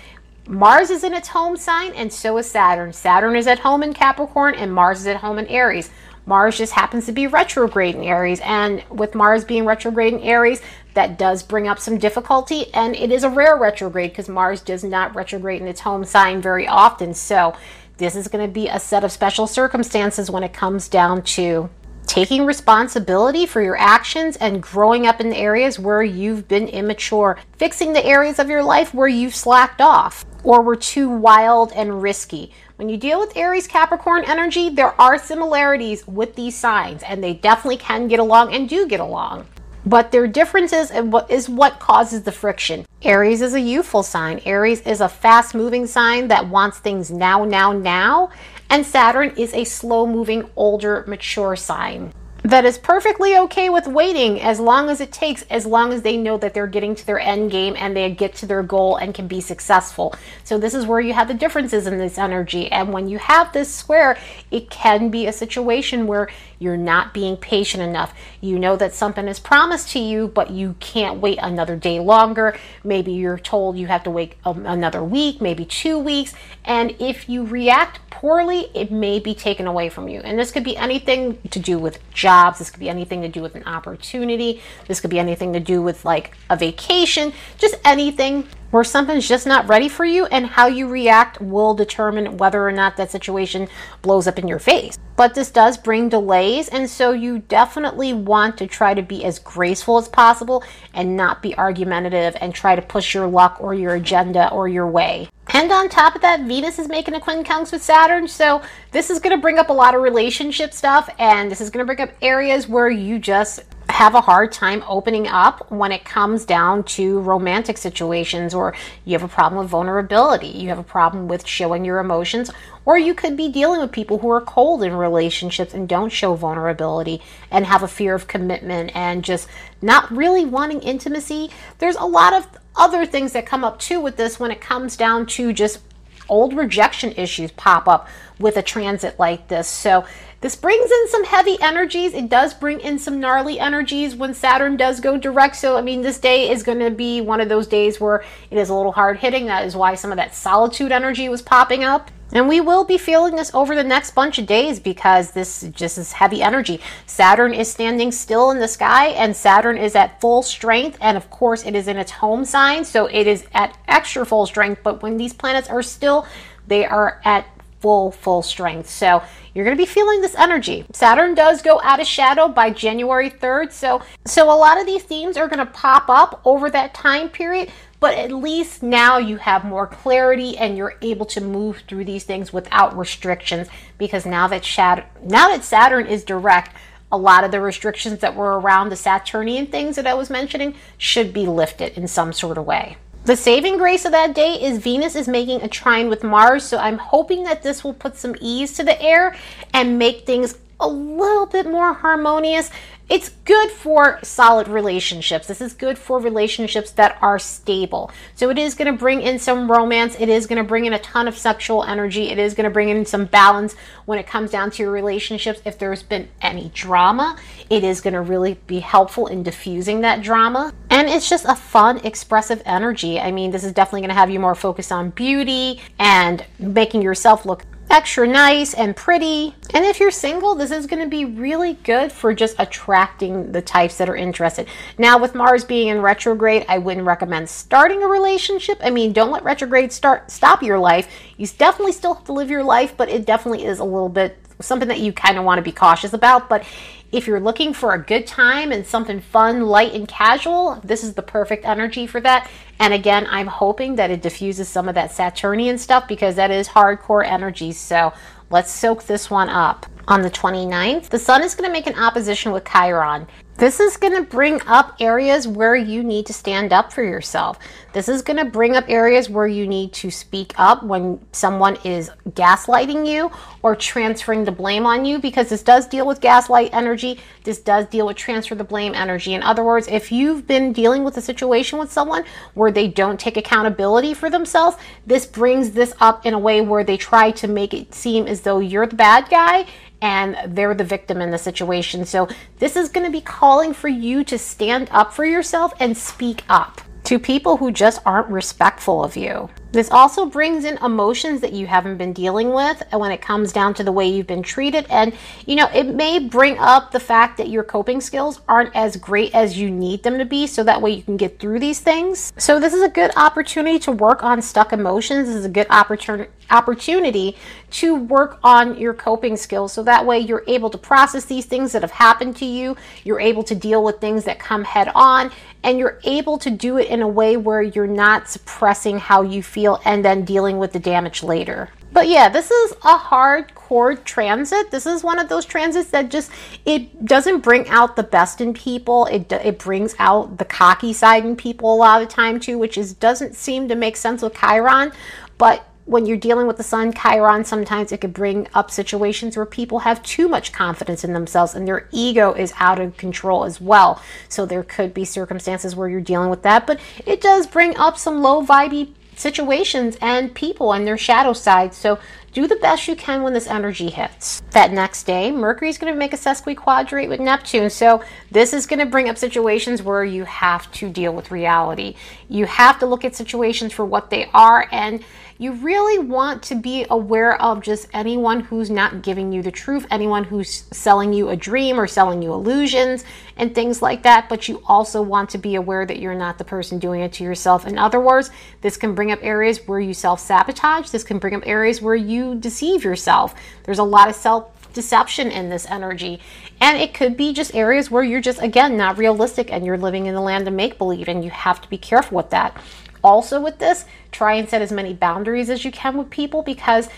Mars 0.50 0.90
is 0.90 1.04
in 1.04 1.14
its 1.14 1.28
home 1.28 1.56
sign, 1.56 1.94
and 1.94 2.12
so 2.12 2.36
is 2.40 2.50
Saturn. 2.50 2.92
Saturn 2.92 3.36
is 3.36 3.46
at 3.46 3.60
home 3.60 3.84
in 3.84 3.94
Capricorn, 3.94 4.56
and 4.56 4.74
Mars 4.74 5.02
is 5.02 5.06
at 5.06 5.18
home 5.18 5.38
in 5.38 5.46
Aries. 5.46 5.92
Mars 6.26 6.58
just 6.58 6.74
happens 6.74 7.06
to 7.06 7.12
be 7.12 7.28
retrograde 7.28 7.94
in 7.94 8.04
Aries, 8.04 8.40
and 8.40 8.84
with 8.90 9.14
Mars 9.14 9.46
being 9.46 9.64
retrograde 9.64 10.16
in 10.16 10.22
Aries, 10.22 10.60
that 10.96 11.20
does 11.20 11.44
bring 11.44 11.68
up 11.68 11.78
some 11.78 12.00
difficulty. 12.00 12.74
And 12.74 12.96
it 12.96 13.12
is 13.12 13.24
a 13.24 13.30
rare 13.30 13.58
retrograde 13.58 14.10
because 14.10 14.28
Mars 14.28 14.62
does 14.62 14.84
not 14.84 15.14
retrograde 15.14 15.62
in 15.62 15.68
its 15.68 15.82
home 15.82 16.04
sign 16.04 16.42
very 16.42 16.68
often. 16.68 17.14
So 17.14 17.56
this 17.98 18.16
is 18.16 18.28
going 18.28 18.44
to 18.44 18.52
be 18.52 18.70
a 18.70 18.80
set 18.80 19.04
of 19.04 19.12
special 19.12 19.46
circumstances 19.46 20.32
when 20.32 20.42
it 20.42 20.52
comes 20.52 20.88
down 20.88 21.22
to 21.36 21.70
taking 22.08 22.44
responsibility 22.44 23.46
for 23.46 23.62
your 23.62 23.78
actions 23.78 24.36
and 24.38 24.64
growing 24.64 25.06
up 25.06 25.22
in 25.22 25.30
the 25.30 25.38
areas 25.38 25.78
where 25.78 26.02
you've 26.02 26.48
been 26.48 26.68
immature, 26.68 27.38
fixing 27.60 27.94
the 27.94 28.04
areas 28.04 28.40
of 28.40 28.50
your 28.50 28.64
life 28.64 28.96
where 28.96 29.08
you've 29.08 29.36
slacked 29.36 29.80
off 29.80 30.26
or 30.44 30.62
were 30.62 30.76
too 30.76 31.10
wild 31.10 31.72
and 31.74 32.02
risky. 32.02 32.52
When 32.78 32.90
you 32.90 32.98
deal 32.98 33.20
with 33.20 33.36
Aries 33.36 33.68
Capricorn 33.68 34.24
energy, 34.26 34.70
there 34.70 35.00
are 35.00 35.18
similarities 35.18 36.08
with 36.08 36.36
these 36.36 36.56
signs 36.58 37.04
and 37.04 37.24
they 37.24 37.34
definitely 37.34 37.78
can 37.78 38.08
get 38.08 38.20
along 38.20 38.54
and 38.54 38.70
do 38.70 38.88
get 38.88 39.00
along. 39.00 39.48
But 39.86 40.12
their 40.12 40.28
differences 40.28 40.92
is 41.30 41.50
what 41.50 41.80
causes 41.80 42.24
the 42.24 42.32
friction. 42.32 42.86
Aries 43.02 43.42
is 43.42 43.54
a 43.54 43.62
youthful 43.62 44.04
sign. 44.04 44.42
Aries 44.46 44.82
is 44.82 45.02
a 45.02 45.10
fast 45.10 45.56
moving 45.56 45.88
sign 45.88 46.28
that 46.28 46.48
wants 46.48 46.80
things 46.80 47.10
now, 47.10 47.46
now, 47.46 47.72
now. 47.72 48.30
And 48.70 48.86
Saturn 48.86 49.34
is 49.38 49.54
a 49.54 49.64
slow 49.64 50.06
moving, 50.06 50.50
older, 50.56 51.06
mature 51.08 51.56
sign 51.56 52.14
that 52.44 52.66
is 52.66 52.78
perfectly 52.78 53.36
okay 53.38 53.70
with 53.70 53.86
waiting 53.86 54.42
as 54.42 54.60
long 54.60 54.90
as 54.90 55.02
it 55.02 55.12
takes, 55.12 55.44
as 55.44 55.66
long 55.66 55.92
as 55.92 56.02
they 56.02 56.16
know 56.16 56.38
that 56.38 56.54
they're 56.54 56.68
getting 56.68 56.96
to 56.96 57.06
their 57.06 57.20
end 57.20 57.52
game 57.52 57.76
and 57.78 57.96
they 57.96 58.10
get 58.12 58.34
to 58.36 58.46
their 58.46 58.64
goal 58.64 58.96
and 58.96 59.14
can 59.14 59.28
be 59.28 59.42
successful. 59.42 60.16
So, 60.44 60.58
this 60.58 60.74
is 60.74 60.86
where 60.86 61.02
you 61.02 61.14
have 61.14 61.28
the 61.28 61.34
differences 61.34 61.86
in 61.86 61.98
this 61.98 62.18
energy. 62.18 62.72
And 62.72 62.94
when 62.94 63.10
you 63.10 63.18
have 63.20 63.52
this 63.52 63.74
square, 63.74 64.18
it 64.52 64.70
can 64.70 65.10
be 65.10 65.28
a 65.28 65.34
situation 65.34 66.08
where 66.08 66.30
you're 66.60 66.78
not 66.78 67.14
being 67.14 67.38
patient 67.38 67.84
enough. 67.84 68.14
You 68.42 68.60
know 68.60 68.76
that 68.76 68.94
something 68.94 69.28
is 69.28 69.40
promised 69.40 69.92
to 69.92 70.00
you, 70.00 70.28
but 70.28 70.52
you 70.52 70.76
can't 70.80 71.20
wait 71.20 71.40
another 71.42 71.76
day 71.76 72.00
longer. 72.00 72.58
Maybe 72.84 73.14
you're 73.14 73.40
told 73.40 73.78
you 73.78 73.88
have 73.88 74.04
to 74.04 74.12
wait 74.12 74.36
um, 74.46 74.66
another 74.66 75.04
week, 75.04 75.42
maybe 75.42 75.66
two 75.66 75.98
weeks. 75.98 76.34
And 76.66 76.96
if 77.00 77.30
you 77.30 77.46
react 77.46 78.00
poorly, 78.20 78.70
it 78.74 78.92
may 78.92 79.18
be 79.18 79.34
taken 79.34 79.66
away 79.66 79.88
from 79.88 80.10
you. 80.10 80.20
And 80.20 80.38
this 80.38 80.52
could 80.52 80.66
be 80.66 80.76
anything 80.76 81.38
to 81.52 81.58
do 81.58 81.80
with 81.80 82.00
jobs, 82.12 82.60
this 82.60 82.70
could 82.70 82.82
be 82.82 82.90
anything 82.90 83.22
to 83.22 83.30
do 83.30 83.42
with 83.42 83.56
an 83.56 83.64
opportunity, 83.64 84.62
this 84.88 85.00
could 85.00 85.10
be 85.10 85.20
anything 85.20 85.54
to 85.54 85.60
do 85.62 85.82
with 85.82 86.04
like 86.04 86.36
a 86.50 86.58
vacation, 86.58 87.32
just 87.58 87.76
anything 87.86 88.46
where 88.72 88.84
something's 88.84 89.28
just 89.28 89.48
not 89.48 89.68
ready 89.68 89.90
for 89.90 90.06
you 90.06 90.26
and 90.28 90.46
how 90.46 90.68
you 90.68 90.88
react 90.88 91.42
will 91.42 91.74
determine 91.74 92.38
whether 92.38 92.68
or 92.68 92.72
not 92.72 92.98
that 92.98 93.12
situation 93.12 93.68
blows 94.02 94.28
up 94.28 94.40
in 94.40 94.48
your 94.48 94.60
face. 94.60 94.98
But 95.16 95.36
this 95.36 95.52
does 95.52 95.78
bring 95.78 96.08
delays, 96.08 96.70
and 96.70 96.90
so 96.90 97.12
you 97.12 97.40
definitely 97.40 98.14
want 98.14 98.58
to 98.60 98.68
try 98.68 98.94
to 98.94 99.02
be 99.02 99.26
as 99.26 99.38
graceful 99.38 99.98
as 99.98 100.08
possible 100.08 100.64
and 100.94 101.18
not 101.18 101.42
be 101.42 101.58
argumentative 101.58 102.38
and 102.40 102.56
try 102.56 102.76
to 102.76 102.82
push 102.82 103.14
your 103.14 103.28
luck 103.28 103.58
or 103.60 103.74
your 103.74 103.96
agenda 103.96 104.50
or 104.52 104.70
your 104.70 104.88
way. 104.88 105.28
And 105.52 105.72
on 105.72 105.90
top 105.90 106.16
of 106.16 106.22
that, 106.22 106.42
Venus 106.42 106.80
is 106.80 106.88
making 106.88 107.16
a 107.16 107.20
quincunx 107.20 107.74
with 107.74 107.84
Saturn, 107.84 108.28
so 108.28 108.62
this 108.92 109.10
is 109.10 109.20
going 109.20 109.36
to 109.36 109.42
bring 109.42 109.58
up 109.58 109.70
a 109.70 109.74
lot 109.74 109.94
of 109.94 110.02
relationship 110.02 110.74
stuff, 110.74 111.10
and 111.20 111.52
this 111.52 111.60
is 111.60 111.70
going 111.70 111.86
to 111.86 111.94
bring 111.94 112.08
up 112.08 112.16
areas 112.22 112.70
where 112.70 112.90
you 112.90 113.20
just 113.20 113.66
have 114.00 114.16
a 114.16 114.22
hard 114.22 114.50
time 114.50 114.82
opening 114.88 115.28
up 115.28 115.70
when 115.70 115.92
it 115.92 116.06
comes 116.06 116.46
down 116.46 116.82
to 116.82 117.20
romantic 117.20 117.78
situations 117.78 118.54
or 118.54 118.74
you 119.04 119.12
have 119.12 119.24
a 119.24 119.28
problem 119.28 119.60
with 119.62 119.70
vulnerability, 119.70 120.48
you 120.48 120.70
have 120.70 120.80
a 120.80 120.84
problem 120.84 121.28
with 121.28 121.46
showing 121.46 121.84
your 121.84 122.00
emotions, 122.00 122.50
or 122.86 122.98
you 122.98 123.14
could 123.14 123.36
be 123.36 123.50
dealing 123.50 123.82
with 123.82 123.92
people 123.92 124.18
who 124.20 124.30
are 124.30 124.40
cold 124.40 124.84
in 124.84 124.94
relationships 124.94 125.74
and 125.74 125.90
don't 125.90 126.14
show 126.14 126.34
vulnerability 126.34 127.22
and 127.52 127.66
have 127.66 127.84
a 127.84 127.90
fear 127.90 128.16
of 128.16 128.26
commitment 128.26 128.90
and 128.96 129.22
just 129.22 129.50
not 129.82 130.10
really 130.10 130.46
wanting 130.46 130.80
intimacy. 130.80 131.50
There's 131.80 131.98
a 131.98 132.06
lot 132.06 132.32
of 132.32 132.48
other 132.78 133.06
things 133.06 133.34
that 133.34 133.46
come 133.46 133.66
up 133.66 133.80
too 133.80 134.00
with 134.00 134.16
this 134.16 134.40
when 134.40 134.50
it 134.50 134.62
comes 134.62 134.96
down 134.96 135.26
to 135.26 135.52
just 135.52 135.82
old 136.30 136.56
rejection 136.56 137.12
issues 137.18 137.52
pop 137.52 137.86
up 137.86 138.08
with 138.40 138.58
a 138.58 138.62
transit 138.62 139.20
like 139.20 139.48
this. 139.48 139.68
So 139.68 140.06
this 140.42 140.56
brings 140.56 140.90
in 140.90 141.08
some 141.10 141.26
heavy 141.26 141.58
energies. 141.62 142.14
It 142.14 142.30
does 142.30 142.54
bring 142.54 142.80
in 142.80 142.98
some 142.98 143.20
gnarly 143.20 143.60
energies 143.60 144.16
when 144.16 144.34
Saturn 144.34 144.78
does 144.78 145.02
go 145.02 145.18
direct. 145.18 145.58
So, 145.58 145.76
I 145.76 145.82
mean, 145.82 146.02
this 146.02 146.18
day 146.18 146.50
is 146.50 146.64
going 146.64 146.80
to 146.80 146.92
be 146.92 147.20
one 147.20 147.42
of 147.42 147.50
those 147.50 147.68
days 147.68 148.00
where 148.00 148.24
it 148.50 148.58
is 148.58 148.70
a 148.70 148.74
little 148.74 148.94
hard 148.94 149.18
hitting. 149.18 149.48
That 149.48 149.66
is 149.66 149.76
why 149.76 149.96
some 149.96 150.12
of 150.12 150.18
that 150.18 150.34
solitude 150.34 150.94
energy 150.94 151.28
was 151.28 151.42
popping 151.42 151.84
up. 151.84 152.10
And 152.32 152.48
we 152.48 152.62
will 152.62 152.86
be 152.86 152.98
feeling 152.98 153.36
this 153.36 153.54
over 153.56 153.76
the 153.76 153.84
next 153.84 154.12
bunch 154.12 154.38
of 154.38 154.46
days 154.46 154.80
because 154.80 155.32
this 155.32 155.68
just 155.72 155.98
is 155.98 156.14
heavy 156.14 156.42
energy. 156.42 156.80
Saturn 157.06 157.54
is 157.54 157.70
standing 157.70 158.12
still 158.12 158.52
in 158.52 158.60
the 158.60 158.68
sky 158.68 159.08
and 159.08 159.36
Saturn 159.36 159.78
is 159.78 159.96
at 159.96 160.22
full 160.22 160.44
strength. 160.44 160.98
And 161.02 161.18
of 161.18 161.30
course, 161.32 161.66
it 161.66 161.76
is 161.76 161.88
in 161.88 161.98
its 161.98 162.12
home 162.12 162.46
sign. 162.46 162.86
So 162.86 163.08
it 163.08 163.28
is 163.28 163.46
at 163.54 163.78
extra 163.88 164.26
full 164.26 164.46
strength. 164.46 164.82
But 164.84 165.02
when 165.02 165.18
these 165.18 165.34
planets 165.34 165.70
are 165.70 165.82
still, 165.82 166.28
they 166.68 166.86
are 166.86 167.20
at 167.26 167.46
full, 167.80 168.12
full 168.12 168.42
strength. 168.42 168.90
So 168.90 169.24
you're 169.54 169.66
going 169.66 169.78
to 169.78 169.82
be 169.82 169.88
feeling 169.88 170.22
this 170.22 170.36
energy. 170.36 170.86
Saturn 170.94 171.36
does 171.36 171.62
go 171.62 171.82
out 171.82 172.00
of 172.00 172.08
shadow 172.08 172.48
by 172.48 172.70
January 172.70 173.30
3rd. 173.30 173.72
So, 173.72 174.02
so 174.26 174.52
a 174.52 174.56
lot 174.56 174.80
of 174.80 174.86
these 174.86 175.04
themes 175.04 175.38
are 175.38 175.48
going 175.48 175.66
to 175.66 175.72
pop 175.72 176.10
up 176.10 176.42
over 176.46 176.70
that 176.70 176.94
time 176.94 177.30
period. 177.30 177.72
But 178.00 178.18
at 178.18 178.32
least 178.32 178.82
now 178.82 179.18
you 179.18 179.38
have 179.38 179.66
more 179.66 179.86
clarity 179.86 180.58
and 180.58 180.78
you're 180.78 180.96
able 181.02 181.26
to 181.28 181.42
move 181.42 181.84
through 181.88 182.06
these 182.06 182.24
things 182.24 182.54
without 182.54 182.98
restrictions 182.98 183.68
because 183.98 184.26
now 184.26 184.48
that 184.48 184.64
shadow, 184.64 185.04
now 185.22 185.50
that 185.50 185.66
Saturn 185.66 186.08
is 186.08 186.24
direct, 186.24 186.74
a 187.12 187.18
lot 187.18 187.44
of 187.44 187.52
the 187.52 187.60
restrictions 187.60 188.20
that 188.20 188.36
were 188.36 188.60
around 188.60 188.90
the 188.90 188.96
Saturnian 188.96 189.68
things 189.68 189.96
that 189.96 190.08
I 190.08 190.14
was 190.14 190.30
mentioning 190.30 190.76
should 190.98 191.34
be 191.34 191.46
lifted 191.46 191.98
in 191.98 192.08
some 192.08 192.32
sort 192.32 192.58
of 192.58 192.66
way. 192.66 192.98
The 193.26 193.36
saving 193.36 193.78
grace 193.78 194.06
of 194.06 194.12
that 194.14 194.34
day 194.34 194.54
is 194.54 194.80
Venus 194.80 195.16
is 195.16 195.28
making 195.28 195.62
a 195.62 195.68
trine 195.68 196.10
with 196.10 196.24
Mars, 196.24 196.64
so 196.64 196.78
I'm 196.78 196.98
hoping 196.98 197.44
that 197.44 197.62
this 197.62 197.84
will 197.84 197.94
put 197.94 198.16
some 198.16 198.36
ease 198.42 198.74
to 198.74 198.84
the 198.84 199.00
air 199.02 199.36
and 199.74 200.00
make 200.00 200.26
things 200.26 200.58
a 200.80 200.88
little 200.88 201.46
bit 201.46 201.68
more 201.68 201.94
harmonious 201.94 202.72
it's 203.10 203.30
good 203.46 203.72
for 203.72 204.20
solid 204.22 204.68
relationships. 204.68 205.48
This 205.48 205.62
is 205.62 205.74
good 205.74 205.98
for 205.98 206.20
relationships 206.20 206.92
that 206.92 207.18
are 207.22 207.40
stable. 207.40 208.12
So 208.36 208.52
it 208.52 208.60
is 208.60 208.76
going 208.76 208.92
to 208.92 208.98
bring 208.98 209.22
in 209.22 209.40
some 209.40 209.70
romance. 209.70 210.16
It 210.20 210.30
is 210.30 210.46
going 210.46 210.62
to 210.62 210.68
bring 210.68 210.86
in 210.86 210.94
a 210.94 211.00
ton 211.00 211.28
of 211.28 211.36
sexual 211.36 211.84
energy. 211.84 212.30
It 212.30 212.38
is 212.38 212.54
going 212.54 212.66
to 212.66 212.70
bring 212.70 212.90
in 212.90 213.06
some 213.06 213.26
balance 213.26 213.76
when 214.06 214.20
it 214.20 214.28
comes 214.28 214.52
down 214.52 214.70
to 214.72 214.84
your 214.84 214.92
relationships. 214.92 215.60
If 215.66 215.80
there's 215.80 216.04
been 216.04 216.30
any 216.42 216.70
drama, 216.76 217.36
it 217.70 217.84
is 217.84 218.00
going 218.00 218.14
to 218.14 218.22
really 218.22 218.60
be 218.68 218.80
helpful 218.80 219.26
in 219.26 219.42
diffusing 219.42 220.02
that 220.02 220.22
drama. 220.22 220.72
And 220.92 221.10
it's 221.10 221.28
just 221.28 221.46
a 221.46 221.56
fun, 221.56 221.98
expressive 222.04 222.62
energy. 222.66 223.20
I 223.20 223.32
mean, 223.32 223.50
this 223.50 223.64
is 223.64 223.74
definitely 223.74 224.02
going 224.02 224.10
to 224.10 224.16
have 224.16 224.30
you 224.30 224.40
more 224.40 224.56
focused 224.56 224.92
on 224.92 225.10
beauty 225.10 225.82
and 225.98 226.46
making 226.60 227.02
yourself 227.02 227.46
look 227.46 227.66
extra 227.90 228.28
nice 228.28 228.74
and 228.74 228.96
pretty. 228.96 229.56
And 229.74 229.86
if 229.86 230.00
you're 230.00 230.12
single, 230.12 230.56
this 230.56 230.72
is 230.72 230.86
going 230.86 231.04
to 231.04 231.10
be 231.10 231.26
really 231.26 231.74
good 231.84 232.12
for 232.12 232.34
just 232.34 232.56
attracting 232.60 233.52
the 233.52 233.62
types 233.62 233.98
that 233.98 234.10
are 234.10 234.16
interested. 234.16 234.68
Now, 234.98 235.18
with 235.18 235.36
Mars 235.36 235.64
being 235.64 235.88
in 235.88 236.02
retrograde, 236.02 236.66
I 236.68 236.78
wouldn't 236.78 237.06
recommend 237.06 237.50
starting 237.50 238.04
a 238.04 238.08
relationship. 238.08 238.80
I 238.84 238.90
mean, 238.90 239.14
don't 239.14 239.32
let 239.32 239.44
retrograde 239.44 239.92
start 239.92 240.30
stop 240.32 240.62
your 240.62 240.80
life. 240.80 241.08
You 241.38 241.48
definitely 241.48 241.94
still 241.94 242.14
have 242.14 242.26
to 242.26 242.34
live 242.34 242.50
your 242.50 242.64
life, 242.64 242.96
but 242.96 243.10
it 243.10 243.26
definitely 243.26 243.66
is 243.66 243.80
a 243.80 243.84
little 243.84 244.10
bit 244.10 244.38
something 244.62 244.88
that 244.88 245.00
you 245.00 245.14
kind 245.14 245.38
of 245.38 245.44
want 245.44 245.58
to 245.58 245.64
be 245.64 245.72
cautious 245.72 246.14
about. 246.14 246.50
But 246.50 246.66
if 247.12 247.26
you're 247.26 247.40
looking 247.40 247.74
for 247.74 247.94
a 247.94 248.04
good 248.04 248.28
time 248.28 248.72
and 248.72 248.86
something 248.86 249.20
fun, 249.20 249.62
light, 249.62 249.94
and 249.94 250.08
casual, 250.08 250.80
this 250.84 251.04
is 251.04 251.14
the 251.14 251.22
perfect 251.22 251.66
energy 251.66 252.06
for 252.06 252.22
that. 252.22 252.50
And 252.80 252.94
again, 252.94 253.26
I'm 253.30 253.48
hoping 253.48 253.96
that 253.96 254.12
it 254.12 254.22
diffuses 254.22 254.68
some 254.68 254.88
of 254.88 254.96
that 254.96 255.12
Saturnian 255.12 255.78
stuff 255.78 256.08
because 256.08 256.36
that 256.36 256.52
is 256.52 256.68
hardcore 256.68 257.26
energy. 257.26 257.72
So 257.72 258.14
let's 258.50 258.72
soak 258.72 259.04
this 259.04 259.30
one 259.30 259.50
up. 259.50 259.86
On 260.08 260.24
the 260.24 260.32
29th, 260.32 261.10
the 261.10 261.20
Sun 261.20 261.44
is 261.44 261.54
going 261.54 261.70
to 261.70 261.72
make 261.72 261.86
an 261.86 261.94
opposition 261.94 262.52
with 262.52 262.66
Chiron. 262.66 263.28
This 263.60 263.82
is 263.82 263.98
going 263.98 264.16
to 264.16 264.22
bring 264.22 264.62
up 264.68 264.96
areas 265.02 265.46
where 265.46 265.76
you 265.76 266.02
need 266.02 266.26
to 266.28 266.34
stand 266.34 266.72
up 266.72 266.94
for 266.94 267.04
yourself. 267.04 267.60
This 267.92 268.08
is 268.08 268.22
going 268.22 268.38
to 268.38 268.46
bring 268.46 268.78
up 268.78 268.86
areas 268.88 269.30
where 269.30 269.48
you 269.48 269.68
need 269.68 269.92
to 269.96 270.10
speak 270.10 270.54
up 270.58 270.82
when 270.82 271.20
someone 271.34 271.78
is 271.84 272.10
gaslighting 272.30 273.06
you 273.06 273.30
or 273.62 273.76
transferring 273.76 274.46
the 274.46 274.52
blame 274.54 274.86
on 274.86 275.04
you 275.04 275.20
because 275.20 275.50
this 275.50 275.62
does 275.62 275.88
deal 275.88 276.08
with 276.08 276.22
gaslight 276.22 276.70
energy. 276.72 277.20
This 277.44 277.60
does 277.60 277.86
deal 277.88 278.08
with 278.08 278.16
transfer 278.16 278.56
the 278.56 278.64
blame 278.64 278.96
energy. 278.96 279.34
In 279.34 279.44
other 279.44 279.66
words, 279.66 279.90
if 279.90 280.10
you've 280.10 280.48
been 280.48 280.72
dealing 280.72 281.04
with 281.04 281.18
a 281.18 281.22
situation 281.22 281.80
with 281.80 281.92
someone 281.92 282.24
where 282.54 282.72
they 282.72 282.88
don't 282.88 283.20
take 283.20 283.36
accountability 283.36 284.14
for 284.14 284.30
themselves, 284.30 284.78
this 285.06 285.26
brings 285.26 285.72
this 285.72 285.94
up 286.00 286.26
in 286.26 286.34
a 286.34 286.40
way 286.40 286.62
where 286.62 286.86
they 286.86 286.96
try 286.96 287.32
to 287.32 287.48
make 287.50 287.74
it 287.74 287.94
seem 287.94 288.26
as 288.26 288.40
though 288.40 288.60
you're 288.60 288.88
the 288.88 288.96
bad 288.96 289.30
guy 289.30 289.66
and 290.02 290.38
they're 290.56 290.74
the 290.74 290.84
victim 290.84 291.22
in 291.22 291.32
the 291.32 291.38
situation. 291.38 292.06
So, 292.06 292.28
this 292.60 292.76
is 292.76 292.90
going 292.90 293.06
to 293.06 293.12
be 293.12 293.22
calling 293.22 293.74
for 293.74 293.88
you 293.88 294.24
to 294.26 294.38
stand 294.38 294.90
up 294.92 295.14
for 295.14 295.26
yourself 295.26 295.74
and 295.80 295.98
speak 295.98 296.44
up 296.50 296.82
to 297.06 297.20
people 297.20 297.58
who 297.58 297.72
just 297.72 298.02
aren't 298.06 298.30
respectful 298.30 299.04
of 299.04 299.18
you. 299.18 299.50
This 299.72 299.92
also 299.92 300.26
brings 300.26 300.66
in 300.66 300.78
emotions 300.78 301.42
that 301.42 301.54
you 301.54 301.68
haven't 301.68 301.98
been 301.98 302.12
dealing 302.12 302.52
with 302.52 302.82
when 302.92 303.12
it 303.12 303.22
comes 303.22 303.54
down 303.54 303.76
to 303.76 303.84
the 303.84 303.92
way 303.92 304.08
you've 304.08 304.26
been 304.26 304.42
treated. 304.42 304.88
And, 304.90 305.14
you 305.46 305.56
know, 305.56 305.70
it 305.74 305.84
may 305.84 306.18
bring 306.18 306.58
up 306.58 306.92
the 306.92 307.00
fact 307.00 307.38
that 307.38 307.50
your 307.50 307.64
coping 307.64 308.02
skills 308.02 308.42
aren't 308.48 308.76
as 308.76 308.98
great 308.98 309.36
as 309.36 309.60
you 309.60 309.70
need 309.70 310.02
them 310.02 310.18
to 310.18 310.26
be, 310.26 310.48
so 310.48 310.64
that 310.64 310.82
way 310.82 310.92
you 310.92 311.04
can 311.04 311.18
get 311.18 311.40
through 311.40 311.60
these 311.60 311.80
things. 311.80 312.34
So, 312.38 312.60
this 312.60 312.74
is 312.74 312.82
a 312.82 312.90
good 312.90 313.12
opportunity 313.16 313.78
to 313.80 313.92
work 313.92 314.24
on 314.24 314.42
stuck 314.42 314.74
emotions. 314.74 315.28
This 315.28 315.36
is 315.36 315.46
a 315.46 315.50
good 315.50 315.68
opportunity 315.70 316.32
opportunity 316.52 317.38
to 317.70 317.96
work 317.96 318.40
on 318.44 318.76
your 318.80 318.94
coping 318.94 319.38
skills 319.38 319.72
so 319.72 319.84
that 319.84 320.06
way 320.06 320.20
you're 320.20 320.44
able 320.48 320.70
to 320.70 320.78
process 320.78 321.26
these 321.26 321.46
things 321.46 321.72
that 321.72 321.84
have 321.84 321.92
happened 321.92 322.36
to 322.36 322.46
you 322.46 322.76
you're 323.04 323.20
able 323.20 323.44
to 323.44 323.54
deal 323.54 323.84
with 323.84 324.00
things 324.02 324.24
that 324.24 324.40
come 324.40 324.64
head 324.64 324.92
on 324.96 325.32
and 325.64 325.78
you're 325.78 326.00
able 326.06 326.38
to 326.38 326.50
do 326.50 326.78
it 326.78 326.88
in 326.88 327.02
a 327.02 327.08
way 327.08 327.38
where 327.38 327.62
you're 327.62 327.86
not 327.86 328.28
suppressing 328.28 328.98
how 328.98 329.22
you 329.22 329.44
feel 329.44 329.59
and 329.68 330.04
then 330.06 330.24
dealing 330.26 330.58
with 330.58 330.74
the 330.74 330.80
damage 330.80 331.24
later 331.24 331.70
but 331.92 332.08
yeah, 332.08 332.30
this 332.30 332.52
is 332.52 332.72
a 332.84 332.98
hardcore 332.98 334.04
transit. 334.04 334.72
This 334.72 334.86
is 334.86 335.04
one 335.04 335.20
of 335.20 335.28
those 335.28 335.46
transits 335.46 335.90
that 335.90 336.10
just 336.10 336.32
it 336.66 337.06
doesn't 337.06 337.40
bring 337.40 337.68
out 337.68 337.96
the 337.96 338.04
best 338.04 338.42
in 338.42 338.54
people. 338.54 339.06
It 339.08 339.32
it 339.32 339.60
brings 339.60 339.96
out 339.98 340.38
the 340.38 340.46
cocky 340.46 340.94
side 340.94 341.26
in 341.26 341.36
people 341.36 341.74
a 341.74 341.78
lot 341.78 342.02
of 342.02 342.08
the 342.08 342.14
time 342.14 342.40
too, 342.40 342.58
which 342.58 342.78
is 342.78 342.94
doesn't 342.94 343.36
seem 343.36 343.68
to 343.70 343.76
make 343.76 343.98
sense 343.98 344.22
with 344.22 344.36
Chiron. 344.36 344.92
But 345.38 345.66
when 345.86 346.06
you're 346.06 346.18
dealing 346.18 346.46
with 346.46 346.58
the 346.58 346.64
sun, 346.64 346.94
Chiron, 346.94 347.44
sometimes 347.44 347.92
it 347.92 348.00
could 348.00 348.14
bring 348.14 348.48
up 348.54 348.70
situations 348.70 349.36
where 349.36 349.48
people 349.48 349.80
have 349.80 350.04
too 350.04 350.30
much 350.30 350.52
confidence 350.52 351.04
in 351.04 351.14
themselves 351.14 351.56
and 351.56 351.68
their 351.68 351.90
ego 351.92 352.32
is 352.34 352.54
out 352.60 352.80
of 352.80 352.96
control 352.98 353.44
as 353.44 353.60
well. 353.60 354.00
So 354.28 354.46
there 354.46 354.62
could 354.62 354.94
be 354.94 355.04
circumstances 355.04 355.76
where 355.76 355.90
you're 355.90 356.00
dealing 356.00 356.30
with 356.30 356.44
that, 356.44 356.68
but 356.68 356.80
it 357.08 357.22
does 357.22 357.48
bring 357.48 357.76
up 357.78 357.98
some 357.98 358.22
low 358.22 358.46
vibey 358.46 358.94
situations 359.20 359.98
and 360.02 360.34
people 360.34 360.74
and 360.74 360.88
their 360.88 360.98
shadow 360.98 361.34
side. 361.34 361.74
So 361.74 362.00
do 362.32 362.48
the 362.48 362.56
best 362.58 362.88
you 362.88 362.96
can 362.96 363.24
when 363.24 363.34
this 363.34 363.48
energy 363.48 363.90
hits. 363.90 364.42
That 364.52 364.72
next 364.72 365.04
day, 365.04 365.32
Mercury 365.32 365.70
is 365.70 365.78
going 365.78 365.92
to 365.92 365.98
make 365.98 366.14
a 366.14 366.18
sesquiquadrate 366.18 367.10
with 367.10 367.20
Neptune. 367.20 367.70
So 367.70 368.04
this 368.32 368.54
is 368.54 368.66
going 368.66 368.80
to 368.80 368.86
bring 368.86 369.10
up 369.10 369.18
situations 369.18 369.82
where 369.82 370.06
you 370.06 370.24
have 370.26 370.72
to 370.74 370.90
deal 370.90 371.14
with 371.14 371.32
reality. 371.32 371.96
You 372.30 372.46
have 372.46 372.80
to 372.80 372.86
look 372.86 373.04
at 373.04 373.16
situations 373.16 373.74
for 373.74 373.86
what 373.86 374.10
they 374.10 374.30
are 374.34 374.68
and 374.72 375.04
you 375.42 375.54
really 375.54 375.98
want 375.98 376.44
to 376.44 376.54
be 376.54 376.86
aware 376.90 377.42
of 377.42 377.62
just 377.62 377.88
anyone 377.94 378.42
who's 378.42 378.70
not 378.70 379.02
giving 379.02 379.32
you 379.32 379.42
the 379.42 379.50
truth, 379.50 379.88
anyone 379.90 380.26
who's 380.26 380.66
selling 380.72 381.14
you 381.14 381.30
a 381.30 381.36
dream 381.36 381.80
or 381.80 381.88
selling 381.88 382.22
you 382.22 382.34
illusions 382.34 383.06
and 383.38 383.56
things 383.56 383.82
like 383.82 384.04
that. 384.04 384.28
But 384.28 384.50
you 384.50 384.62
also 384.66 385.02
want 385.02 385.30
to 385.30 385.38
be 385.38 385.56
aware 385.56 385.86
that 385.86 386.00
you're 386.00 386.14
not 386.14 386.38
the 386.38 386.44
person 386.44 386.78
doing 386.78 387.00
it 387.00 387.14
to 387.14 387.24
yourself. 387.24 387.66
In 387.66 387.78
other 387.78 388.02
words, 388.02 388.32
this 388.60 388.76
can 388.76 388.94
bring 388.94 389.14
up 389.14 389.20
areas 389.22 389.66
where 389.66 389.80
you 389.80 389.94
self 389.94 390.20
sabotage, 390.20 390.90
this 390.90 391.06
can 391.06 391.20
bring 391.20 391.34
up 391.34 391.44
areas 391.46 391.82
where 391.82 391.96
you 391.96 392.36
deceive 392.36 392.84
yourself. 392.84 393.34
There's 393.64 393.80
a 393.80 393.84
lot 393.84 394.10
of 394.10 394.16
self 394.16 394.74
deception 394.74 395.32
in 395.32 395.50
this 395.50 395.66
energy. 395.68 396.20
And 396.60 396.78
it 396.78 396.94
could 396.94 397.16
be 397.16 397.32
just 397.32 397.56
areas 397.56 397.90
where 397.90 398.04
you're 398.04 398.22
just, 398.22 398.42
again, 398.42 398.76
not 398.76 398.98
realistic 398.98 399.52
and 399.54 399.66
you're 399.66 399.78
living 399.78 400.06
in 400.06 400.14
the 400.14 400.22
land 400.22 400.48
of 400.50 400.54
make 400.54 400.78
believe, 400.78 401.08
and 401.08 401.24
you 401.24 401.32
have 401.32 401.62
to 401.62 401.70
be 401.70 401.78
careful 401.78 402.18
with 402.18 402.30
that 402.32 402.62
also 403.04 403.40
with 403.42 403.60
this, 403.60 403.86
try 404.12 404.34
and 404.34 404.48
set 404.48 404.62
as 404.62 404.72
many 404.72 404.94
boundaries 404.94 405.50
as 405.50 405.66
you 405.66 405.72
can 405.72 405.98
with 405.98 406.10
people 406.10 406.42
because 406.44 406.90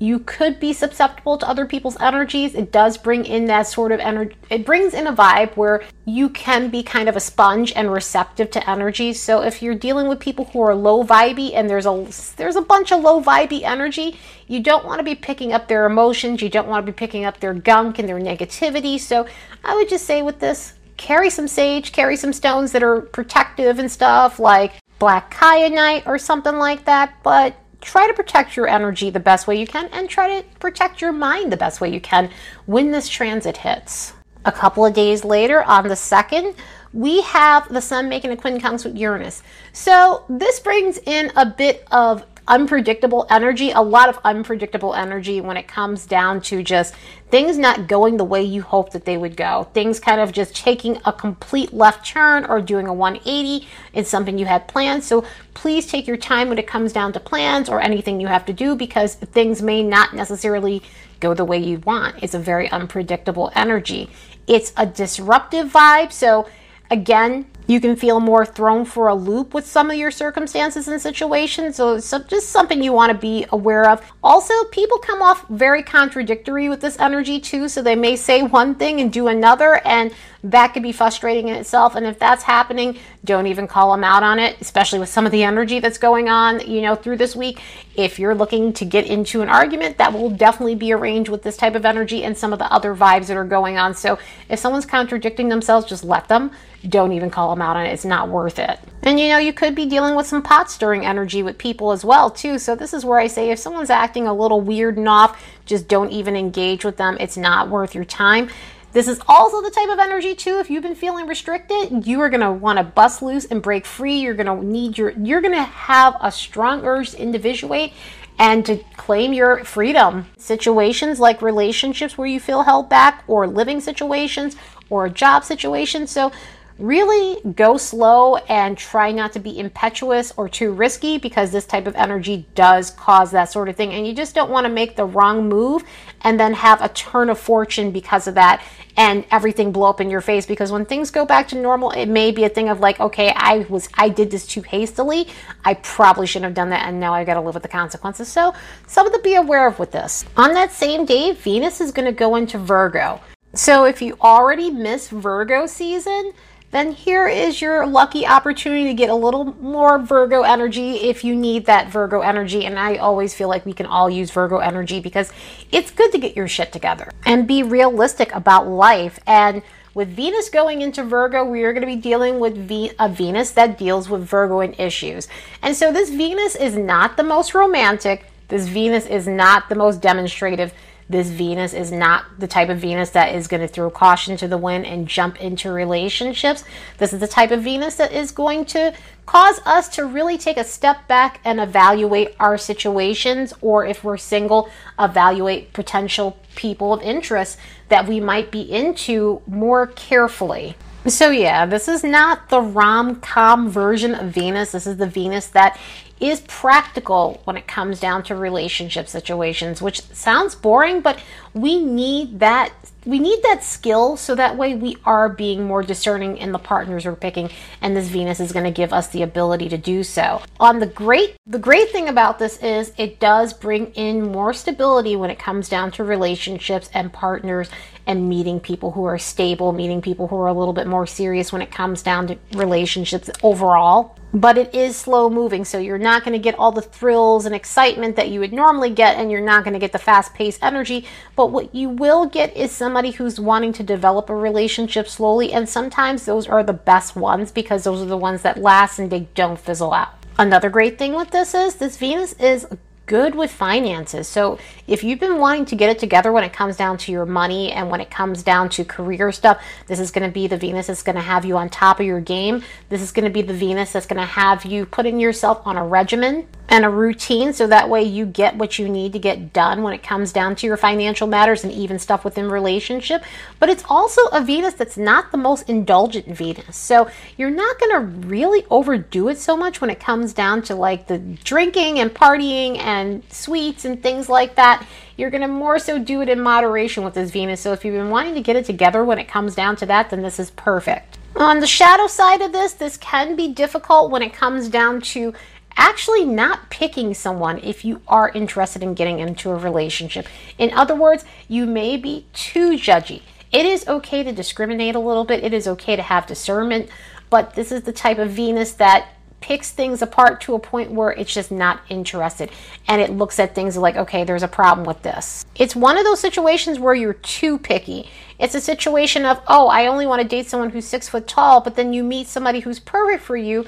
you 0.00 0.20
could 0.20 0.60
be 0.60 0.72
susceptible 0.72 1.38
to 1.38 1.48
other 1.48 1.66
people's 1.66 2.00
energies. 2.00 2.54
It 2.54 2.70
does 2.70 2.96
bring 2.96 3.24
in 3.24 3.46
that 3.46 3.66
sort 3.66 3.90
of 3.90 3.98
energy. 3.98 4.36
It 4.48 4.64
brings 4.64 4.94
in 4.94 5.08
a 5.08 5.12
vibe 5.12 5.56
where 5.56 5.82
you 6.04 6.28
can 6.28 6.70
be 6.70 6.84
kind 6.84 7.08
of 7.08 7.16
a 7.16 7.20
sponge 7.20 7.72
and 7.74 7.92
receptive 7.92 8.50
to 8.52 8.70
energy. 8.70 9.12
So 9.12 9.42
if 9.42 9.60
you're 9.60 9.74
dealing 9.74 10.06
with 10.06 10.20
people 10.20 10.44
who 10.46 10.60
are 10.60 10.74
low 10.74 11.02
vibey 11.02 11.52
and 11.54 11.68
there's 11.68 11.86
a 11.86 12.06
there's 12.36 12.54
a 12.54 12.62
bunch 12.62 12.92
of 12.92 13.02
low 13.02 13.20
vibey 13.20 13.62
energy, 13.62 14.16
you 14.46 14.62
don't 14.62 14.84
want 14.84 15.00
to 15.00 15.04
be 15.04 15.16
picking 15.16 15.52
up 15.52 15.66
their 15.66 15.86
emotions. 15.86 16.42
You 16.42 16.48
don't 16.48 16.68
want 16.68 16.86
to 16.86 16.92
be 16.92 16.96
picking 16.96 17.24
up 17.24 17.40
their 17.40 17.54
gunk 17.54 17.98
and 17.98 18.08
their 18.08 18.20
negativity. 18.20 19.00
So 19.00 19.26
I 19.64 19.74
would 19.74 19.88
just 19.88 20.06
say 20.06 20.22
with 20.22 20.38
this, 20.38 20.74
carry 20.96 21.28
some 21.28 21.48
sage, 21.48 21.90
carry 21.90 22.16
some 22.16 22.32
stones 22.32 22.70
that 22.70 22.84
are 22.84 23.00
protective 23.00 23.80
and 23.80 23.90
stuff 23.90 24.38
like 24.38 24.74
black 24.98 25.34
kyanite 25.34 26.06
or 26.06 26.18
something 26.18 26.56
like 26.56 26.84
that, 26.84 27.14
but 27.22 27.56
try 27.80 28.06
to 28.06 28.14
protect 28.14 28.56
your 28.56 28.66
energy 28.66 29.10
the 29.10 29.20
best 29.20 29.46
way 29.46 29.58
you 29.58 29.66
can 29.66 29.86
and 29.92 30.08
try 30.08 30.40
to 30.40 30.46
protect 30.58 31.00
your 31.00 31.12
mind 31.12 31.52
the 31.52 31.56
best 31.56 31.80
way 31.80 31.92
you 31.92 32.00
can 32.00 32.30
when 32.66 32.90
this 32.90 33.08
transit 33.08 33.58
hits. 33.58 34.12
A 34.44 34.52
couple 34.52 34.84
of 34.84 34.94
days 34.94 35.24
later, 35.24 35.62
on 35.62 35.88
the 35.88 35.94
2nd, 35.94 36.56
we 36.92 37.20
have 37.22 37.68
the 37.68 37.80
sun 37.80 38.08
making 38.08 38.32
a 38.32 38.36
quincunx 38.36 38.84
with 38.84 38.96
Uranus. 38.96 39.42
So 39.72 40.24
this 40.28 40.58
brings 40.60 40.98
in 40.98 41.30
a 41.36 41.44
bit 41.44 41.86
of 41.90 42.24
unpredictable 42.48 43.26
energy, 43.30 43.70
a 43.70 43.80
lot 43.80 44.08
of 44.08 44.18
unpredictable 44.24 44.94
energy 44.94 45.40
when 45.40 45.56
it 45.56 45.68
comes 45.68 46.06
down 46.06 46.40
to 46.40 46.62
just 46.62 46.94
things 47.30 47.58
not 47.58 47.86
going 47.86 48.16
the 48.16 48.24
way 48.24 48.42
you 48.42 48.62
hope 48.62 48.90
that 48.92 49.04
they 49.04 49.16
would 49.16 49.36
go. 49.36 49.68
Things 49.74 50.00
kind 50.00 50.20
of 50.20 50.32
just 50.32 50.56
taking 50.56 50.98
a 51.04 51.12
complete 51.12 51.72
left 51.72 52.06
turn 52.06 52.44
or 52.44 52.60
doing 52.60 52.86
a 52.86 52.92
180 52.92 53.66
in 53.92 54.04
something 54.04 54.38
you 54.38 54.46
had 54.46 54.66
planned. 54.66 55.04
So 55.04 55.24
please 55.54 55.86
take 55.86 56.06
your 56.06 56.16
time 56.16 56.48
when 56.48 56.58
it 56.58 56.66
comes 56.66 56.92
down 56.92 57.12
to 57.12 57.20
plans 57.20 57.68
or 57.68 57.80
anything 57.80 58.20
you 58.20 58.26
have 58.26 58.46
to 58.46 58.52
do 58.52 58.74
because 58.74 59.14
things 59.14 59.62
may 59.62 59.82
not 59.82 60.14
necessarily 60.14 60.82
go 61.20 61.34
the 61.34 61.44
way 61.44 61.58
you 61.58 61.78
want. 61.80 62.16
It's 62.22 62.34
a 62.34 62.38
very 62.38 62.70
unpredictable 62.70 63.52
energy. 63.54 64.08
It's 64.46 64.72
a 64.76 64.86
disruptive 64.86 65.68
vibe. 65.68 66.12
So 66.12 66.48
again, 66.90 67.46
you 67.68 67.80
can 67.80 67.94
feel 67.94 68.18
more 68.18 68.44
thrown 68.44 68.84
for 68.84 69.08
a 69.08 69.14
loop 69.14 69.52
with 69.54 69.66
some 69.66 69.90
of 69.90 69.96
your 69.96 70.10
circumstances 70.10 70.88
and 70.88 71.00
situations. 71.00 71.76
So 71.76 71.94
it's 71.94 72.10
just 72.26 72.48
something 72.48 72.82
you 72.82 72.94
want 72.94 73.12
to 73.12 73.18
be 73.18 73.44
aware 73.50 73.88
of. 73.88 74.02
Also, 74.24 74.54
people 74.72 74.98
come 74.98 75.20
off 75.20 75.46
very 75.48 75.82
contradictory 75.82 76.70
with 76.70 76.80
this 76.80 76.98
energy 76.98 77.38
too. 77.38 77.68
So 77.68 77.82
they 77.82 77.94
may 77.94 78.16
say 78.16 78.42
one 78.42 78.74
thing 78.74 79.00
and 79.00 79.12
do 79.12 79.28
another, 79.28 79.86
and 79.86 80.12
that 80.44 80.68
could 80.68 80.82
be 80.82 80.92
frustrating 80.92 81.48
in 81.48 81.56
itself. 81.56 81.94
And 81.96 82.06
if 82.06 82.18
that's 82.18 82.44
happening, 82.44 82.98
don't 83.24 83.46
even 83.48 83.66
call 83.66 83.92
them 83.92 84.04
out 84.04 84.22
on 84.22 84.38
it, 84.38 84.56
especially 84.60 84.98
with 84.98 85.08
some 85.08 85.26
of 85.26 85.32
the 85.32 85.42
energy 85.42 85.80
that's 85.80 85.98
going 85.98 86.28
on, 86.28 86.60
you 86.60 86.80
know, 86.80 86.94
through 86.94 87.16
this 87.16 87.34
week. 87.34 87.60
If 87.96 88.18
you're 88.18 88.34
looking 88.34 88.72
to 88.74 88.84
get 88.84 89.06
into 89.06 89.42
an 89.42 89.48
argument, 89.48 89.98
that 89.98 90.12
will 90.12 90.30
definitely 90.30 90.76
be 90.76 90.92
arranged 90.92 91.28
with 91.28 91.42
this 91.42 91.56
type 91.56 91.74
of 91.74 91.84
energy 91.84 92.22
and 92.22 92.38
some 92.38 92.52
of 92.52 92.60
the 92.60 92.72
other 92.72 92.94
vibes 92.94 93.26
that 93.26 93.36
are 93.36 93.44
going 93.44 93.78
on. 93.78 93.94
So 93.94 94.18
if 94.48 94.60
someone's 94.60 94.86
contradicting 94.86 95.48
themselves, 95.48 95.86
just 95.86 96.04
let 96.04 96.28
them. 96.28 96.52
Don't 96.88 97.10
even 97.12 97.30
call 97.30 97.50
them 97.50 97.60
out 97.60 97.76
on 97.76 97.86
it. 97.86 97.92
It's 97.92 98.04
not 98.04 98.28
worth 98.28 98.60
it. 98.60 98.78
And 99.02 99.18
you 99.18 99.28
know, 99.28 99.38
you 99.38 99.52
could 99.52 99.74
be 99.74 99.86
dealing 99.86 100.14
with 100.14 100.26
some 100.26 100.42
pot 100.42 100.70
stirring 100.70 101.04
energy 101.04 101.42
with 101.42 101.58
people 101.58 101.90
as 101.90 102.04
well, 102.04 102.30
too. 102.30 102.58
So 102.58 102.76
this 102.76 102.94
is 102.94 103.04
where 103.04 103.18
I 103.18 103.26
say 103.26 103.50
if 103.50 103.58
someone's 103.58 103.90
acting 103.90 104.28
a 104.28 104.34
little 104.34 104.60
weird 104.60 104.96
and 104.96 105.08
off, 105.08 105.42
just 105.66 105.88
don't 105.88 106.10
even 106.10 106.36
engage 106.36 106.84
with 106.84 106.96
them. 106.96 107.16
It's 107.18 107.36
not 107.36 107.68
worth 107.68 107.94
your 107.96 108.04
time. 108.04 108.48
This 108.92 109.06
is 109.06 109.20
also 109.28 109.60
the 109.60 109.70
type 109.70 109.90
of 109.90 109.98
energy 109.98 110.34
too. 110.34 110.58
If 110.58 110.70
you've 110.70 110.82
been 110.82 110.94
feeling 110.94 111.26
restricted, 111.26 112.06
you 112.06 112.20
are 112.20 112.30
gonna 112.30 112.52
want 112.52 112.78
to 112.78 112.84
bust 112.84 113.20
loose 113.20 113.44
and 113.44 113.60
break 113.62 113.84
free. 113.84 114.18
You're 114.18 114.34
gonna 114.34 114.62
need 114.62 114.96
your. 114.96 115.10
You're 115.10 115.42
gonna 115.42 115.62
have 115.62 116.16
a 116.20 116.32
strong 116.32 116.84
urge 116.84 117.10
to 117.10 117.20
individuate 117.20 117.92
and 118.38 118.64
to 118.64 118.76
claim 118.96 119.32
your 119.32 119.64
freedom. 119.64 120.26
Situations 120.38 121.20
like 121.20 121.42
relationships 121.42 122.16
where 122.16 122.28
you 122.28 122.40
feel 122.40 122.62
held 122.62 122.88
back, 122.88 123.24
or 123.26 123.46
living 123.46 123.80
situations, 123.80 124.56
or 124.88 125.08
job 125.08 125.44
situation. 125.44 126.06
So 126.06 126.32
really 126.78 127.40
go 127.52 127.76
slow 127.76 128.36
and 128.36 128.78
try 128.78 129.10
not 129.10 129.32
to 129.32 129.40
be 129.40 129.58
impetuous 129.58 130.32
or 130.36 130.48
too 130.48 130.72
risky 130.72 131.18
because 131.18 131.50
this 131.50 131.66
type 131.66 131.86
of 131.86 131.96
energy 131.96 132.46
does 132.54 132.90
cause 132.92 133.32
that 133.32 133.50
sort 133.50 133.68
of 133.68 133.76
thing. 133.76 133.92
And 133.92 134.06
you 134.06 134.14
just 134.14 134.34
don't 134.34 134.50
want 134.50 134.64
to 134.64 134.72
make 134.72 134.94
the 134.94 135.04
wrong 135.04 135.48
move 135.48 135.82
and 136.22 136.38
then 136.38 136.54
have 136.54 136.80
a 136.80 136.88
turn 136.90 137.30
of 137.30 137.38
fortune 137.38 137.90
because 137.90 138.28
of 138.28 138.34
that 138.34 138.62
and 138.96 139.24
everything 139.30 139.72
blow 139.72 139.90
up 139.90 140.00
in 140.00 140.08
your 140.08 140.20
face. 140.20 140.46
Because 140.46 140.70
when 140.70 140.84
things 140.84 141.10
go 141.10 141.26
back 141.26 141.48
to 141.48 141.56
normal 141.60 141.90
it 141.90 142.06
may 142.06 142.30
be 142.30 142.44
a 142.44 142.48
thing 142.48 142.68
of 142.68 142.80
like 142.80 143.00
okay 143.00 143.32
i 143.36 143.58
was 143.68 143.88
i 143.94 144.08
did 144.08 144.30
this 144.30 144.46
too 144.46 144.62
hastily. 144.62 145.26
I 145.64 145.74
probably 145.74 146.26
shouldn't 146.26 146.44
have 146.44 146.54
done 146.54 146.70
that 146.70 146.86
and 146.86 147.00
now 147.00 147.12
i 147.12 147.24
got 147.24 147.34
to 147.34 147.40
live 147.40 147.54
with 147.54 147.62
the 147.64 147.68
consequences. 147.68 148.28
So 148.28 148.54
something 148.86 149.16
to 149.16 149.22
be 149.22 149.34
aware 149.34 149.66
of 149.66 149.78
with 149.78 149.90
this. 149.90 150.24
On 150.36 150.54
that 150.54 150.72
same 150.72 151.04
day 151.04 151.32
venus 151.32 151.80
is 151.80 151.90
going 151.90 152.06
to 152.06 152.12
go 152.12 152.36
into 152.36 152.58
virgo. 152.58 153.20
So 153.54 153.84
if 153.84 154.00
you 154.00 154.16
already 154.20 154.70
miss 154.70 155.08
virgo 155.08 155.66
season 155.66 156.32
then 156.70 156.92
here 156.92 157.26
is 157.26 157.62
your 157.62 157.86
lucky 157.86 158.26
opportunity 158.26 158.84
to 158.84 158.94
get 158.94 159.08
a 159.08 159.14
little 159.14 159.44
more 159.54 159.98
Virgo 159.98 160.42
energy 160.42 160.96
if 160.96 161.24
you 161.24 161.34
need 161.34 161.64
that 161.64 161.90
Virgo 161.90 162.20
energy. 162.20 162.66
And 162.66 162.78
I 162.78 162.96
always 162.96 163.32
feel 163.32 163.48
like 163.48 163.64
we 163.64 163.72
can 163.72 163.86
all 163.86 164.10
use 164.10 164.30
Virgo 164.30 164.58
energy 164.58 165.00
because 165.00 165.32
it's 165.72 165.90
good 165.90 166.12
to 166.12 166.18
get 166.18 166.36
your 166.36 166.46
shit 166.46 166.70
together 166.70 167.10
and 167.24 167.48
be 167.48 167.62
realistic 167.62 168.34
about 168.34 168.68
life. 168.68 169.18
And 169.26 169.62
with 169.94 170.14
Venus 170.14 170.50
going 170.50 170.82
into 170.82 171.02
Virgo, 171.02 171.42
we 171.42 171.64
are 171.64 171.72
going 171.72 171.80
to 171.80 171.86
be 171.86 171.96
dealing 171.96 172.38
with 172.38 172.70
a 172.70 173.08
Venus 173.08 173.50
that 173.52 173.78
deals 173.78 174.10
with 174.10 174.22
Virgoan 174.24 174.74
issues. 174.74 175.26
And 175.62 175.74
so 175.74 175.90
this 175.90 176.10
Venus 176.10 176.54
is 176.54 176.76
not 176.76 177.16
the 177.16 177.24
most 177.24 177.54
romantic. 177.54 178.30
This 178.48 178.68
Venus 178.68 179.06
is 179.06 179.26
not 179.26 179.70
the 179.70 179.74
most 179.74 180.02
demonstrative. 180.02 180.74
This 181.10 181.30
Venus 181.30 181.72
is 181.72 181.90
not 181.90 182.24
the 182.38 182.46
type 182.46 182.68
of 182.68 182.78
Venus 182.78 183.10
that 183.10 183.34
is 183.34 183.48
going 183.48 183.62
to 183.62 183.68
throw 183.68 183.90
caution 183.90 184.36
to 184.36 184.48
the 184.48 184.58
wind 184.58 184.84
and 184.84 185.08
jump 185.08 185.40
into 185.40 185.72
relationships. 185.72 186.64
This 186.98 187.14
is 187.14 187.20
the 187.20 187.26
type 187.26 187.50
of 187.50 187.62
Venus 187.62 187.96
that 187.96 188.12
is 188.12 188.30
going 188.30 188.66
to 188.66 188.92
cause 189.24 189.60
us 189.64 189.88
to 189.90 190.04
really 190.04 190.36
take 190.36 190.58
a 190.58 190.64
step 190.64 191.08
back 191.08 191.40
and 191.44 191.60
evaluate 191.60 192.34
our 192.38 192.58
situations, 192.58 193.54
or 193.62 193.86
if 193.86 194.04
we're 194.04 194.18
single, 194.18 194.68
evaluate 194.98 195.72
potential 195.72 196.38
people 196.56 196.92
of 196.92 197.02
interest 197.02 197.58
that 197.88 198.06
we 198.06 198.20
might 198.20 198.50
be 198.50 198.60
into 198.60 199.40
more 199.46 199.86
carefully. 199.86 200.76
So, 201.06 201.30
yeah, 201.30 201.64
this 201.64 201.88
is 201.88 202.04
not 202.04 202.50
the 202.50 202.60
rom 202.60 203.16
com 203.16 203.70
version 203.70 204.14
of 204.14 204.30
Venus. 204.30 204.72
This 204.72 204.86
is 204.86 204.98
the 204.98 205.06
Venus 205.06 205.46
that 205.48 205.78
is 206.20 206.40
practical 206.42 207.40
when 207.44 207.56
it 207.56 207.66
comes 207.66 208.00
down 208.00 208.22
to 208.24 208.34
relationship 208.34 209.08
situations, 209.08 209.80
which 209.80 210.02
sounds 210.02 210.54
boring, 210.54 211.00
but 211.00 211.18
we 211.54 211.82
need 211.82 212.40
that 212.40 212.72
we 213.08 213.18
need 213.18 213.42
that 213.42 213.64
skill 213.64 214.18
so 214.18 214.34
that 214.34 214.58
way 214.58 214.74
we 214.74 214.96
are 215.06 215.30
being 215.30 215.64
more 215.64 215.82
discerning 215.82 216.36
in 216.36 216.52
the 216.52 216.58
partners 216.58 217.06
we're 217.06 217.16
picking 217.16 217.48
and 217.80 217.96
this 217.96 218.08
venus 218.08 218.38
is 218.38 218.52
going 218.52 218.66
to 218.66 218.70
give 218.70 218.92
us 218.92 219.08
the 219.08 219.22
ability 219.22 219.66
to 219.70 219.78
do 219.78 220.04
so. 220.04 220.42
On 220.60 220.78
the 220.78 220.86
great 220.86 221.36
the 221.46 221.58
great 221.58 221.90
thing 221.90 222.08
about 222.08 222.38
this 222.38 222.58
is 222.58 222.92
it 222.98 223.18
does 223.18 223.54
bring 223.54 223.86
in 223.92 224.30
more 224.30 224.52
stability 224.52 225.16
when 225.16 225.30
it 225.30 225.38
comes 225.38 225.68
down 225.70 225.90
to 225.92 226.04
relationships 226.04 226.90
and 226.92 227.10
partners 227.12 227.70
and 228.08 228.26
meeting 228.26 228.58
people 228.58 228.90
who 228.92 229.04
are 229.04 229.18
stable 229.18 229.72
meeting 229.72 230.00
people 230.00 230.26
who 230.26 230.36
are 230.36 230.48
a 230.48 230.52
little 230.52 230.72
bit 230.72 230.86
more 230.86 231.06
serious 231.06 231.52
when 231.52 231.60
it 231.60 231.70
comes 231.70 232.02
down 232.02 232.26
to 232.26 232.38
relationships 232.54 233.28
overall. 233.42 234.16
But 234.32 234.58
it 234.58 234.74
is 234.74 234.96
slow 234.96 235.30
moving 235.30 235.64
so 235.64 235.78
you're 235.78 235.98
not 235.98 236.24
going 236.24 236.32
to 236.32 236.38
get 236.38 236.58
all 236.58 236.72
the 236.72 236.82
thrills 236.82 237.46
and 237.46 237.54
excitement 237.54 238.16
that 238.16 238.28
you 238.28 238.40
would 238.40 238.52
normally 238.52 238.90
get 238.90 239.16
and 239.16 239.30
you're 239.30 239.40
not 239.40 239.62
going 239.62 239.74
to 239.74 239.78
get 239.78 239.92
the 239.92 239.98
fast 239.98 240.34
paced 240.34 240.62
energy. 240.62 241.06
But 241.36 241.50
what 241.50 241.74
you 241.74 241.90
will 241.90 242.26
get 242.26 242.56
is 242.56 242.72
somebody 242.72 243.12
who's 243.12 243.38
wanting 243.38 243.74
to 243.74 243.82
develop 243.82 244.28
a 244.28 244.34
relationship 244.34 245.08
slowly 245.08 245.52
and 245.52 245.68
sometimes 245.68 246.24
those 246.24 246.46
are 246.46 246.62
the 246.62 246.72
best 246.72 247.14
ones 247.14 247.52
because 247.52 247.84
those 247.84 248.02
are 248.02 248.06
the 248.06 248.16
ones 248.16 248.42
that 248.42 248.58
last 248.58 248.98
and 248.98 249.10
they 249.10 249.28
don't 249.34 249.60
fizzle 249.60 249.92
out. 249.92 250.14
Another 250.38 250.70
great 250.70 250.98
thing 250.98 251.14
with 251.14 251.30
this 251.30 251.54
is 251.54 251.76
this 251.76 251.96
venus 251.96 252.32
is 252.34 252.66
good 253.08 253.34
with 253.34 253.50
finances. 253.50 254.28
So 254.28 254.58
if 254.86 255.02
you've 255.02 255.18
been 255.18 255.38
wanting 255.38 255.64
to 255.66 255.76
get 255.76 255.90
it 255.90 255.98
together 255.98 256.30
when 256.30 256.44
it 256.44 256.52
comes 256.52 256.76
down 256.76 256.98
to 256.98 257.10
your 257.10 257.26
money 257.26 257.72
and 257.72 257.90
when 257.90 258.00
it 258.00 258.10
comes 258.10 258.44
down 258.44 258.68
to 258.70 258.84
career 258.84 259.32
stuff, 259.32 259.60
this 259.88 259.98
is 259.98 260.12
going 260.12 260.28
to 260.28 260.32
be 260.32 260.46
the 260.46 260.56
Venus 260.56 260.86
that's 260.86 261.02
going 261.02 261.16
to 261.16 261.22
have 261.22 261.44
you 261.44 261.56
on 261.56 261.68
top 261.70 261.98
of 261.98 262.06
your 262.06 262.20
game. 262.20 262.62
This 262.90 263.02
is 263.02 263.10
going 263.10 263.24
to 263.24 263.30
be 263.30 263.42
the 263.42 263.54
Venus 263.54 263.92
that's 263.92 264.06
going 264.06 264.20
to 264.20 264.26
have 264.26 264.64
you 264.64 264.86
putting 264.86 265.18
yourself 265.18 265.60
on 265.66 265.76
a 265.76 265.84
regimen 265.84 266.46
and 266.68 266.84
a 266.84 266.90
routine 266.90 267.52
so 267.52 267.66
that 267.66 267.88
way 267.88 268.02
you 268.02 268.26
get 268.26 268.56
what 268.56 268.78
you 268.78 268.88
need 268.88 269.12
to 269.14 269.18
get 269.18 269.52
done 269.52 269.82
when 269.82 269.94
it 269.94 270.02
comes 270.02 270.32
down 270.32 270.54
to 270.54 270.66
your 270.66 270.76
financial 270.76 271.26
matters 271.26 271.64
and 271.64 271.72
even 271.72 271.98
stuff 271.98 272.24
within 272.24 272.50
relationship 272.50 273.22
but 273.58 273.70
it's 273.70 273.82
also 273.88 274.20
a 274.32 274.42
venus 274.42 274.74
that's 274.74 274.98
not 274.98 275.32
the 275.32 275.38
most 275.38 275.68
indulgent 275.68 276.26
venus 276.26 276.76
so 276.76 277.08
you're 277.38 277.50
not 277.50 277.78
going 277.80 277.92
to 277.92 278.28
really 278.28 278.66
overdo 278.70 279.28
it 279.28 279.38
so 279.38 279.56
much 279.56 279.80
when 279.80 279.88
it 279.88 279.98
comes 279.98 280.34
down 280.34 280.60
to 280.60 280.74
like 280.74 281.06
the 281.06 281.18
drinking 281.18 281.98
and 281.98 282.10
partying 282.12 282.78
and 282.78 282.97
sweets 283.28 283.84
and 283.84 284.02
things 284.02 284.28
like 284.28 284.54
that 284.56 284.86
you're 285.16 285.30
going 285.30 285.42
to 285.42 285.48
more 285.48 285.78
so 285.78 285.98
do 285.98 286.20
it 286.22 286.28
in 286.28 286.40
moderation 286.40 287.04
with 287.04 287.14
this 287.14 287.30
venus 287.30 287.60
so 287.60 287.72
if 287.72 287.84
you've 287.84 287.94
been 287.94 288.10
wanting 288.10 288.34
to 288.34 288.42
get 288.42 288.56
it 288.56 288.64
together 288.64 289.04
when 289.04 289.18
it 289.18 289.28
comes 289.28 289.54
down 289.54 289.76
to 289.76 289.86
that 289.86 290.10
then 290.10 290.22
this 290.22 290.38
is 290.38 290.50
perfect 290.52 291.18
on 291.38 291.60
the 291.60 291.66
shadow 291.66 292.06
side 292.08 292.40
of 292.40 292.52
this, 292.52 292.72
this 292.72 292.96
can 292.96 293.36
be 293.36 293.52
difficult 293.52 294.10
when 294.10 294.22
it 294.22 294.32
comes 294.32 294.68
down 294.68 295.00
to 295.00 295.32
actually 295.76 296.24
not 296.24 296.68
picking 296.70 297.14
someone 297.14 297.58
if 297.60 297.84
you 297.84 298.02
are 298.08 298.28
interested 298.30 298.82
in 298.82 298.94
getting 298.94 299.20
into 299.20 299.50
a 299.50 299.56
relationship. 299.56 300.26
In 300.58 300.72
other 300.72 300.96
words, 300.96 301.24
you 301.46 301.66
may 301.66 301.96
be 301.96 302.26
too 302.32 302.70
judgy. 302.70 303.22
It 303.52 303.64
is 303.64 303.86
okay 303.86 304.24
to 304.24 304.32
discriminate 304.32 304.96
a 304.96 305.00
little 305.00 305.24
bit, 305.24 305.44
it 305.44 305.54
is 305.54 305.68
okay 305.68 305.96
to 305.96 306.02
have 306.02 306.26
discernment, 306.26 306.90
but 307.30 307.54
this 307.54 307.70
is 307.70 307.82
the 307.82 307.92
type 307.92 308.18
of 308.18 308.30
Venus 308.30 308.72
that 308.72 309.08
picks 309.40 309.70
things 309.70 310.02
apart 310.02 310.40
to 310.42 310.54
a 310.54 310.58
point 310.58 310.90
where 310.90 311.10
it's 311.10 311.32
just 311.32 311.50
not 311.50 311.80
interested 311.88 312.50
and 312.86 313.00
it 313.00 313.10
looks 313.10 313.38
at 313.38 313.54
things 313.54 313.76
like, 313.76 313.96
okay, 313.96 314.24
there's 314.24 314.42
a 314.42 314.48
problem 314.48 314.86
with 314.86 315.02
this. 315.02 315.44
It's 315.54 315.76
one 315.76 315.96
of 315.96 316.04
those 316.04 316.20
situations 316.20 316.78
where 316.78 316.94
you're 316.94 317.14
too 317.14 317.58
picky. 317.58 318.10
It's 318.38 318.54
a 318.54 318.60
situation 318.60 319.24
of, 319.24 319.40
oh, 319.46 319.68
I 319.68 319.86
only 319.86 320.06
want 320.06 320.22
to 320.22 320.28
date 320.28 320.48
someone 320.48 320.70
who's 320.70 320.86
six 320.86 321.08
foot 321.08 321.26
tall, 321.26 321.60
but 321.60 321.76
then 321.76 321.92
you 321.92 322.02
meet 322.02 322.26
somebody 322.26 322.60
who's 322.60 322.80
perfect 322.80 323.22
for 323.22 323.36
you 323.36 323.66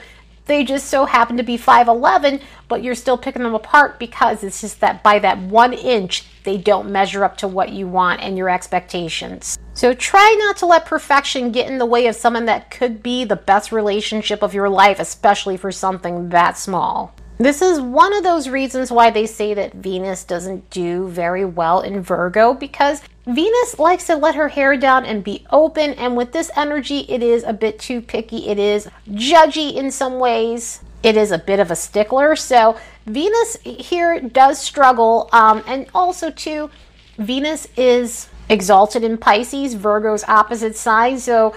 they 0.50 0.64
just 0.64 0.88
so 0.88 1.04
happen 1.04 1.36
to 1.36 1.44
be 1.44 1.56
5'11, 1.56 2.42
but 2.66 2.82
you're 2.82 2.96
still 2.96 3.16
picking 3.16 3.44
them 3.44 3.54
apart 3.54 4.00
because 4.00 4.42
it's 4.42 4.60
just 4.60 4.80
that 4.80 5.00
by 5.00 5.20
that 5.20 5.38
one 5.38 5.72
inch, 5.72 6.24
they 6.42 6.56
don't 6.56 6.90
measure 6.90 7.22
up 7.22 7.36
to 7.36 7.46
what 7.46 7.70
you 7.70 7.86
want 7.86 8.20
and 8.20 8.36
your 8.36 8.48
expectations. 8.48 9.56
So 9.80 9.94
try 9.94 10.36
not 10.38 10.58
to 10.58 10.66
let 10.66 10.84
perfection 10.84 11.52
get 11.52 11.66
in 11.66 11.78
the 11.78 11.86
way 11.86 12.06
of 12.06 12.14
someone 12.14 12.44
that 12.44 12.70
could 12.70 13.02
be 13.02 13.24
the 13.24 13.34
best 13.34 13.72
relationship 13.72 14.42
of 14.42 14.52
your 14.52 14.68
life, 14.68 15.00
especially 15.00 15.56
for 15.56 15.72
something 15.72 16.28
that 16.28 16.58
small. 16.58 17.14
This 17.38 17.62
is 17.62 17.80
one 17.80 18.12
of 18.12 18.22
those 18.22 18.50
reasons 18.50 18.92
why 18.92 19.08
they 19.08 19.24
say 19.24 19.54
that 19.54 19.72
Venus 19.72 20.24
doesn't 20.24 20.68
do 20.68 21.08
very 21.08 21.46
well 21.46 21.80
in 21.80 22.02
Virgo 22.02 22.52
because 22.52 23.00
Venus 23.24 23.78
likes 23.78 24.06
to 24.08 24.16
let 24.16 24.34
her 24.34 24.48
hair 24.48 24.76
down 24.76 25.06
and 25.06 25.24
be 25.24 25.46
open, 25.50 25.94
and 25.94 26.14
with 26.14 26.32
this 26.32 26.50
energy, 26.56 27.06
it 27.08 27.22
is 27.22 27.42
a 27.44 27.54
bit 27.54 27.78
too 27.78 28.02
picky. 28.02 28.48
It 28.48 28.58
is 28.58 28.86
judgy 29.08 29.74
in 29.74 29.90
some 29.90 30.18
ways. 30.18 30.82
It 31.02 31.16
is 31.16 31.30
a 31.30 31.38
bit 31.38 31.58
of 31.58 31.70
a 31.70 31.74
stickler. 31.74 32.36
So, 32.36 32.78
Venus 33.06 33.56
here 33.62 34.20
does 34.20 34.60
struggle, 34.60 35.30
um, 35.32 35.64
and 35.66 35.86
also, 35.94 36.30
too, 36.30 36.68
Venus 37.16 37.66
is 37.78 38.28
exalted 38.50 39.04
in 39.04 39.16
Pisces, 39.16 39.74
Virgo's 39.74 40.24
opposite 40.24 40.76
sign. 40.76 41.18
So, 41.18 41.54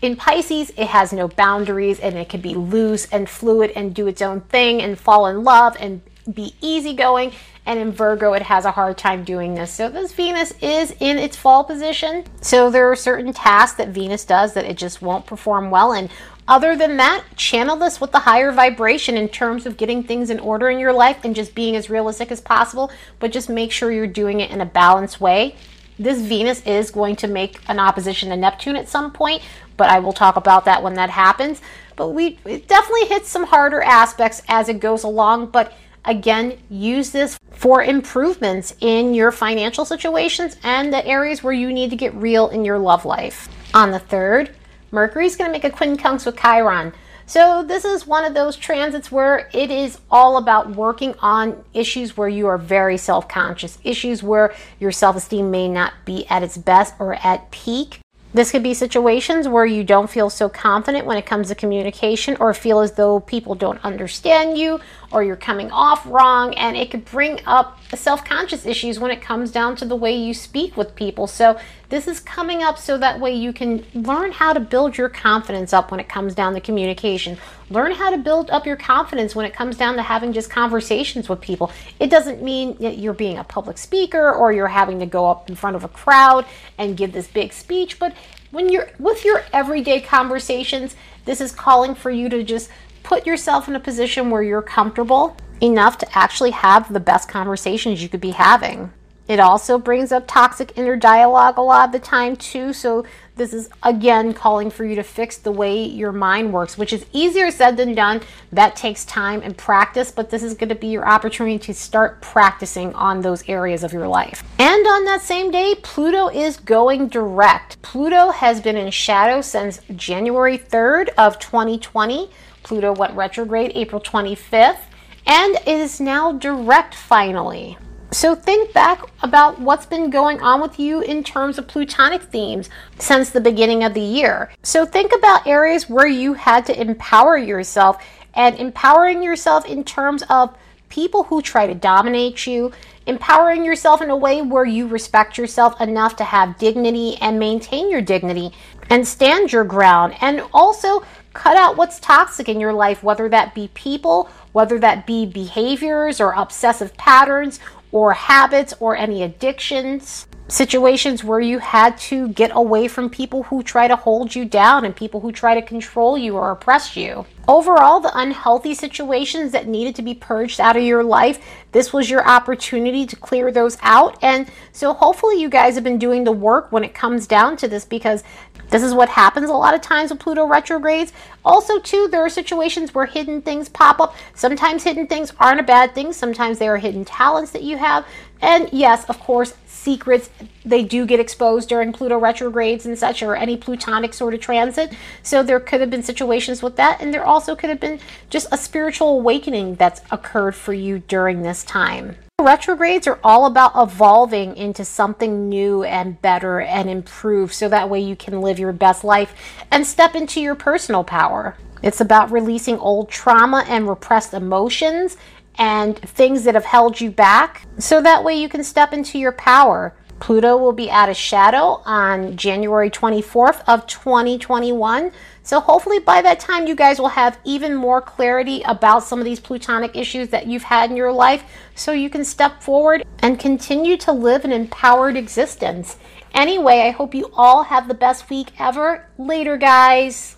in 0.00 0.14
Pisces, 0.16 0.70
it 0.76 0.88
has 0.88 1.12
no 1.12 1.26
boundaries 1.26 1.98
and 2.00 2.16
it 2.16 2.28
can 2.28 2.40
be 2.40 2.54
loose 2.54 3.06
and 3.06 3.28
fluid 3.28 3.72
and 3.74 3.94
do 3.94 4.06
its 4.06 4.22
own 4.22 4.42
thing 4.42 4.80
and 4.82 4.98
fall 4.98 5.26
in 5.26 5.42
love 5.42 5.76
and 5.80 6.02
be 6.32 6.54
easygoing. 6.60 7.32
And 7.64 7.78
in 7.78 7.92
Virgo, 7.92 8.34
it 8.34 8.42
has 8.42 8.64
a 8.64 8.70
hard 8.70 8.98
time 8.98 9.24
doing 9.24 9.54
this. 9.54 9.72
So 9.72 9.88
this 9.88 10.12
Venus 10.12 10.52
is 10.60 10.94
in 11.00 11.18
its 11.18 11.36
fall 11.36 11.64
position. 11.64 12.24
So 12.40 12.70
there 12.70 12.90
are 12.90 12.96
certain 12.96 13.32
tasks 13.32 13.78
that 13.78 13.88
Venus 13.88 14.24
does 14.24 14.54
that 14.54 14.66
it 14.66 14.76
just 14.76 15.02
won't 15.02 15.26
perform 15.26 15.70
well 15.70 15.92
in. 15.92 16.10
Other 16.46 16.76
than 16.76 16.98
that, 16.98 17.24
channel 17.34 17.76
this 17.76 18.00
with 18.00 18.12
the 18.12 18.20
higher 18.20 18.52
vibration 18.52 19.16
in 19.16 19.28
terms 19.28 19.66
of 19.66 19.76
getting 19.76 20.04
things 20.04 20.30
in 20.30 20.38
order 20.38 20.70
in 20.70 20.78
your 20.78 20.92
life 20.92 21.24
and 21.24 21.34
just 21.34 21.56
being 21.56 21.74
as 21.74 21.90
realistic 21.90 22.30
as 22.30 22.40
possible, 22.40 22.92
but 23.18 23.32
just 23.32 23.48
make 23.48 23.72
sure 23.72 23.90
you're 23.90 24.06
doing 24.06 24.38
it 24.40 24.50
in 24.50 24.60
a 24.60 24.66
balanced 24.66 25.20
way. 25.20 25.56
This 25.98 26.20
Venus 26.20 26.60
is 26.66 26.90
going 26.90 27.16
to 27.16 27.26
make 27.26 27.60
an 27.68 27.78
opposition 27.78 28.28
to 28.30 28.36
Neptune 28.36 28.76
at 28.76 28.88
some 28.88 29.10
point, 29.10 29.42
but 29.76 29.88
I 29.88 29.98
will 29.98 30.12
talk 30.12 30.36
about 30.36 30.64
that 30.66 30.82
when 30.82 30.94
that 30.94 31.10
happens. 31.10 31.60
But 31.96 32.08
we 32.10 32.38
it 32.44 32.68
definitely 32.68 33.06
hits 33.06 33.30
some 33.30 33.44
harder 33.44 33.82
aspects 33.82 34.42
as 34.48 34.68
it 34.68 34.80
goes 34.80 35.04
along. 35.04 35.46
But 35.46 35.72
again, 36.04 36.58
use 36.68 37.10
this 37.10 37.38
for 37.50 37.82
improvements 37.82 38.74
in 38.80 39.14
your 39.14 39.32
financial 39.32 39.84
situations 39.84 40.56
and 40.62 40.92
the 40.92 41.04
areas 41.06 41.42
where 41.42 41.54
you 41.54 41.72
need 41.72 41.90
to 41.90 41.96
get 41.96 42.14
real 42.14 42.48
in 42.48 42.64
your 42.64 42.78
love 42.78 43.06
life. 43.06 43.48
On 43.72 43.90
the 43.90 43.98
third, 43.98 44.54
Mercury 44.90 45.26
is 45.26 45.36
going 45.36 45.48
to 45.48 45.52
make 45.52 45.64
a 45.64 45.70
quincunx 45.70 46.26
with 46.26 46.36
Chiron. 46.36 46.92
So, 47.28 47.64
this 47.64 47.84
is 47.84 48.06
one 48.06 48.24
of 48.24 48.34
those 48.34 48.54
transits 48.54 49.10
where 49.10 49.50
it 49.52 49.68
is 49.68 49.98
all 50.12 50.36
about 50.36 50.70
working 50.76 51.16
on 51.18 51.64
issues 51.74 52.16
where 52.16 52.28
you 52.28 52.46
are 52.46 52.56
very 52.56 52.96
self 52.96 53.26
conscious, 53.26 53.78
issues 53.82 54.22
where 54.22 54.54
your 54.78 54.92
self 54.92 55.16
esteem 55.16 55.50
may 55.50 55.68
not 55.68 55.92
be 56.04 56.24
at 56.28 56.44
its 56.44 56.56
best 56.56 56.94
or 57.00 57.14
at 57.14 57.50
peak. 57.50 57.98
This 58.32 58.52
could 58.52 58.62
be 58.62 58.74
situations 58.74 59.48
where 59.48 59.66
you 59.66 59.82
don't 59.82 60.10
feel 60.10 60.30
so 60.30 60.48
confident 60.48 61.04
when 61.04 61.16
it 61.16 61.26
comes 61.26 61.48
to 61.48 61.54
communication 61.54 62.36
or 62.38 62.54
feel 62.54 62.80
as 62.80 62.92
though 62.92 63.18
people 63.18 63.54
don't 63.54 63.82
understand 63.82 64.56
you 64.58 64.78
or 65.10 65.22
you're 65.22 65.36
coming 65.36 65.70
off 65.70 66.04
wrong. 66.06 66.54
And 66.54 66.76
it 66.76 66.90
could 66.90 67.04
bring 67.04 67.40
up 67.46 67.78
self 67.94 68.24
conscious 68.24 68.66
issues 68.66 68.98
when 68.98 69.10
it 69.10 69.20
comes 69.20 69.50
down 69.50 69.76
to 69.76 69.84
the 69.84 69.96
way 69.96 70.16
you 70.16 70.34
speak 70.34 70.76
with 70.76 70.94
people. 70.94 71.26
So, 71.26 71.58
this 71.88 72.08
is 72.08 72.18
coming 72.18 72.64
up 72.64 72.78
so 72.78 72.98
that 72.98 73.20
way 73.20 73.32
you 73.34 73.52
can 73.52 73.84
learn 73.94 74.32
how 74.32 74.52
to 74.52 74.58
build 74.58 74.98
your 74.98 75.08
confidence 75.08 75.72
up 75.72 75.92
when 75.92 76.00
it 76.00 76.08
comes 76.08 76.34
down 76.34 76.54
to 76.54 76.60
communication. 76.60 77.38
Learn 77.70 77.92
how 77.92 78.10
to 78.10 78.18
build 78.18 78.50
up 78.50 78.66
your 78.66 78.76
confidence 78.76 79.36
when 79.36 79.46
it 79.46 79.54
comes 79.54 79.76
down 79.76 79.94
to 79.94 80.02
having 80.02 80.32
just 80.32 80.50
conversations 80.50 81.28
with 81.28 81.40
people. 81.40 81.70
It 82.00 82.10
doesn't 82.10 82.42
mean 82.42 82.76
that 82.80 82.98
you're 82.98 83.14
being 83.14 83.38
a 83.38 83.44
public 83.44 83.78
speaker 83.78 84.32
or 84.32 84.52
you're 84.52 84.66
having 84.66 84.98
to 84.98 85.06
go 85.06 85.30
up 85.30 85.48
in 85.48 85.54
front 85.54 85.76
of 85.76 85.84
a 85.84 85.88
crowd 85.88 86.44
and 86.76 86.96
give 86.96 87.12
this 87.12 87.28
big 87.28 87.52
speech, 87.52 88.00
but 88.00 88.12
when 88.50 88.68
you're 88.68 88.88
with 88.98 89.24
your 89.24 89.44
everyday 89.52 90.00
conversations, 90.00 90.96
this 91.24 91.40
is 91.40 91.52
calling 91.52 91.94
for 91.94 92.10
you 92.10 92.28
to 92.28 92.42
just 92.42 92.70
put 93.06 93.24
yourself 93.24 93.68
in 93.68 93.76
a 93.76 93.80
position 93.80 94.30
where 94.30 94.42
you're 94.42 94.60
comfortable 94.60 95.36
enough 95.60 95.96
to 95.96 96.18
actually 96.18 96.50
have 96.50 96.92
the 96.92 96.98
best 96.98 97.28
conversations 97.28 98.02
you 98.02 98.08
could 98.08 98.20
be 98.20 98.32
having. 98.32 98.92
It 99.28 99.38
also 99.38 99.78
brings 99.78 100.10
up 100.10 100.24
toxic 100.26 100.76
inner 100.76 100.96
dialogue 100.96 101.56
a 101.56 101.60
lot 101.60 101.88
of 101.88 101.92
the 101.92 102.00
time, 102.00 102.36
too. 102.36 102.72
So, 102.72 103.04
This 103.36 103.52
is 103.52 103.68
again 103.82 104.32
calling 104.32 104.70
for 104.70 104.86
you 104.86 104.94
to 104.94 105.02
fix 105.02 105.36
the 105.36 105.52
way 105.52 105.84
your 105.84 106.10
mind 106.10 106.54
works, 106.54 106.78
which 106.78 106.90
is 106.90 107.04
easier 107.12 107.50
said 107.50 107.76
than 107.76 107.94
done. 107.94 108.22
That 108.50 108.76
takes 108.76 109.04
time 109.04 109.42
and 109.42 109.54
practice, 109.54 110.10
but 110.10 110.30
this 110.30 110.42
is 110.42 110.54
going 110.54 110.70
to 110.70 110.74
be 110.74 110.86
your 110.86 111.06
opportunity 111.06 111.58
to 111.58 111.74
start 111.74 112.22
practicing 112.22 112.94
on 112.94 113.20
those 113.20 113.46
areas 113.46 113.84
of 113.84 113.92
your 113.92 114.08
life. 114.08 114.42
And 114.58 114.86
on 114.86 115.04
that 115.04 115.20
same 115.20 115.50
day, 115.50 115.74
Pluto 115.82 116.28
is 116.28 116.56
going 116.56 117.08
direct. 117.08 117.82
Pluto 117.82 118.30
has 118.30 118.62
been 118.62 118.78
in 118.78 118.90
shadow 118.90 119.42
since 119.42 119.80
January 119.94 120.56
3rd 120.56 121.10
of 121.18 121.38
2020. 121.38 122.30
Pluto 122.66 122.92
went 122.92 123.14
retrograde 123.14 123.70
April 123.76 124.00
25th 124.00 124.80
and 125.24 125.56
is 125.66 126.00
now 126.00 126.32
direct 126.32 126.96
finally. 126.96 127.78
So 128.10 128.34
think 128.34 128.72
back 128.72 129.02
about 129.22 129.60
what's 129.60 129.86
been 129.86 130.10
going 130.10 130.40
on 130.40 130.60
with 130.60 130.80
you 130.80 131.00
in 131.00 131.22
terms 131.22 131.58
of 131.58 131.68
plutonic 131.68 132.22
themes 132.22 132.68
since 132.98 133.30
the 133.30 133.40
beginning 133.40 133.84
of 133.84 133.94
the 133.94 134.00
year. 134.00 134.50
So 134.64 134.84
think 134.84 135.12
about 135.14 135.46
areas 135.46 135.88
where 135.88 136.08
you 136.08 136.34
had 136.34 136.66
to 136.66 136.80
empower 136.80 137.38
yourself 137.38 138.04
and 138.34 138.56
empowering 138.56 139.22
yourself 139.22 139.64
in 139.66 139.84
terms 139.84 140.24
of 140.28 140.56
people 140.88 141.22
who 141.22 141.42
try 141.42 141.68
to 141.68 141.74
dominate 141.74 142.48
you, 142.48 142.72
empowering 143.06 143.64
yourself 143.64 144.02
in 144.02 144.10
a 144.10 144.16
way 144.16 144.42
where 144.42 144.64
you 144.64 144.88
respect 144.88 145.38
yourself 145.38 145.80
enough 145.80 146.16
to 146.16 146.24
have 146.24 146.58
dignity 146.58 147.16
and 147.20 147.38
maintain 147.38 147.90
your 147.90 148.00
dignity 148.00 148.52
and 148.90 149.06
stand 149.06 149.52
your 149.52 149.64
ground 149.64 150.14
and 150.20 150.42
also 150.52 151.04
cut 151.36 151.56
out 151.56 151.76
what's 151.76 152.00
toxic 152.00 152.48
in 152.48 152.58
your 152.58 152.72
life, 152.72 153.02
whether 153.02 153.28
that 153.28 153.54
be 153.54 153.68
people, 153.74 154.30
whether 154.52 154.78
that 154.78 155.06
be 155.06 155.26
behaviors 155.26 156.20
or 156.20 156.32
obsessive 156.32 156.96
patterns 156.96 157.60
or 157.92 158.14
habits 158.14 158.74
or 158.80 158.96
any 158.96 159.22
addictions, 159.22 160.26
situations 160.48 161.24
where 161.24 161.40
you 161.40 161.58
had 161.58 161.98
to 161.98 162.28
get 162.28 162.50
away 162.54 162.88
from 162.88 163.10
people 163.10 163.42
who 163.44 163.62
try 163.62 163.88
to 163.88 163.96
hold 163.96 164.34
you 164.34 164.44
down 164.44 164.84
and 164.84 164.94
people 164.94 165.20
who 165.20 165.32
try 165.32 165.54
to 165.54 165.62
control 165.62 166.16
you 166.16 166.36
or 166.36 166.50
oppress 166.50 166.96
you. 166.96 167.26
Overall, 167.48 168.00
the 168.00 168.16
unhealthy 168.16 168.74
situations 168.74 169.52
that 169.52 169.68
needed 169.68 169.94
to 169.96 170.02
be 170.02 170.14
purged 170.14 170.60
out 170.60 170.76
of 170.76 170.82
your 170.82 171.04
life, 171.04 171.44
this 171.72 171.92
was 171.92 172.10
your 172.10 172.26
opportunity 172.26 173.06
to 173.06 173.14
clear 173.16 173.52
those 173.52 173.78
out. 173.82 174.18
And 174.22 174.50
so, 174.72 174.92
hopefully, 174.92 175.40
you 175.40 175.48
guys 175.48 175.76
have 175.76 175.84
been 175.84 175.98
doing 175.98 176.24
the 176.24 176.32
work 176.32 176.72
when 176.72 176.82
it 176.82 176.94
comes 176.94 177.26
down 177.28 177.56
to 177.58 177.68
this 177.68 177.84
because 177.84 178.24
this 178.70 178.82
is 178.82 178.94
what 178.94 179.08
happens 179.08 179.48
a 179.48 179.54
lot 179.54 179.74
of 179.74 179.80
times 179.80 180.10
with 180.10 180.20
Pluto 180.20 180.46
retrogrades. 180.46 181.12
Also, 181.44 181.78
too, 181.78 182.08
there 182.10 182.24
are 182.24 182.28
situations 182.28 182.94
where 182.94 183.06
hidden 183.06 183.40
things 183.42 183.68
pop 183.68 184.00
up. 184.00 184.14
Sometimes 184.34 184.84
hidden 184.84 185.06
things 185.06 185.32
aren't 185.38 185.60
a 185.60 185.64
bad 185.64 185.94
thing, 185.94 186.12
sometimes 186.12 186.58
they 186.58 186.68
are 186.68 186.76
hidden 186.76 187.04
talents 187.04 187.52
that 187.52 187.62
you 187.62 187.76
have. 187.76 188.06
And 188.40 188.68
yes, 188.72 189.04
of 189.08 189.18
course, 189.20 189.54
secrets 189.86 190.30
they 190.64 190.82
do 190.82 191.06
get 191.06 191.20
exposed 191.20 191.68
during 191.68 191.92
Pluto 191.92 192.18
retrogrades 192.18 192.86
and 192.86 192.98
such, 192.98 193.22
or 193.22 193.36
any 193.36 193.56
plutonic 193.56 194.12
sort 194.12 194.34
of 194.34 194.40
transit. 194.40 194.92
So 195.22 195.44
there 195.44 195.60
could 195.60 195.80
have 195.80 195.90
been 195.90 196.02
situations 196.02 196.60
with 196.60 196.74
that, 196.74 197.00
and 197.00 197.14
there 197.14 197.24
also 197.24 197.54
could 197.54 197.70
have 197.70 197.78
been 197.78 198.00
just 198.28 198.48
a 198.50 198.58
spiritual 198.58 199.10
awakening 199.20 199.76
that's 199.76 200.00
occurred 200.10 200.56
for 200.56 200.74
you 200.74 200.98
during 200.98 201.42
this 201.42 201.62
time. 201.62 202.16
Retrogrades 202.40 203.06
are 203.06 203.20
all 203.22 203.46
about 203.46 203.72
evolving 203.76 204.56
into 204.56 204.84
something 204.84 205.48
new 205.48 205.84
and 205.84 206.20
better 206.20 206.60
and 206.60 206.90
improved 206.90 207.54
so 207.54 207.68
that 207.68 207.88
way 207.88 208.00
you 208.00 208.16
can 208.16 208.40
live 208.40 208.58
your 208.58 208.72
best 208.72 209.04
life 209.04 209.32
and 209.70 209.86
step 209.86 210.16
into 210.16 210.40
your 210.40 210.56
personal 210.56 211.04
power. 211.04 211.56
It's 211.82 212.00
about 212.00 212.32
releasing 212.32 212.78
old 212.78 213.08
trauma 213.08 213.64
and 213.68 213.88
repressed 213.88 214.34
emotions 214.34 215.16
and 215.58 215.98
things 215.98 216.44
that 216.44 216.54
have 216.54 216.64
held 216.64 217.00
you 217.00 217.10
back 217.10 217.62
so 217.78 218.00
that 218.02 218.24
way 218.24 218.34
you 218.34 218.48
can 218.48 218.64
step 218.64 218.92
into 218.92 219.18
your 219.18 219.32
power. 219.32 219.94
Pluto 220.18 220.56
will 220.56 220.72
be 220.72 220.90
out 220.90 221.08
of 221.08 221.16
shadow 221.16 221.82
on 221.84 222.36
January 222.36 222.90
24th 222.90 223.62
of 223.66 223.86
2021. 223.86 225.12
So 225.42 225.60
hopefully 225.60 225.98
by 225.98 226.22
that 226.22 226.40
time 226.40 226.66
you 226.66 226.74
guys 226.74 226.98
will 226.98 227.08
have 227.08 227.38
even 227.44 227.74
more 227.74 228.00
clarity 228.00 228.62
about 228.62 229.04
some 229.04 229.18
of 229.18 229.24
these 229.24 229.40
plutonic 229.40 229.94
issues 229.94 230.30
that 230.30 230.46
you've 230.46 230.64
had 230.64 230.90
in 230.90 230.96
your 230.96 231.12
life 231.12 231.44
so 231.74 231.92
you 231.92 232.10
can 232.10 232.24
step 232.24 232.62
forward 232.62 233.04
and 233.20 233.38
continue 233.38 233.96
to 233.98 234.12
live 234.12 234.44
an 234.44 234.52
empowered 234.52 235.16
existence. 235.16 235.96
Anyway, 236.34 236.80
I 236.80 236.90
hope 236.90 237.14
you 237.14 237.30
all 237.34 237.64
have 237.64 237.88
the 237.88 237.94
best 237.94 238.28
week 238.28 238.52
ever. 238.58 239.06
Later 239.18 239.56
guys. 239.56 240.35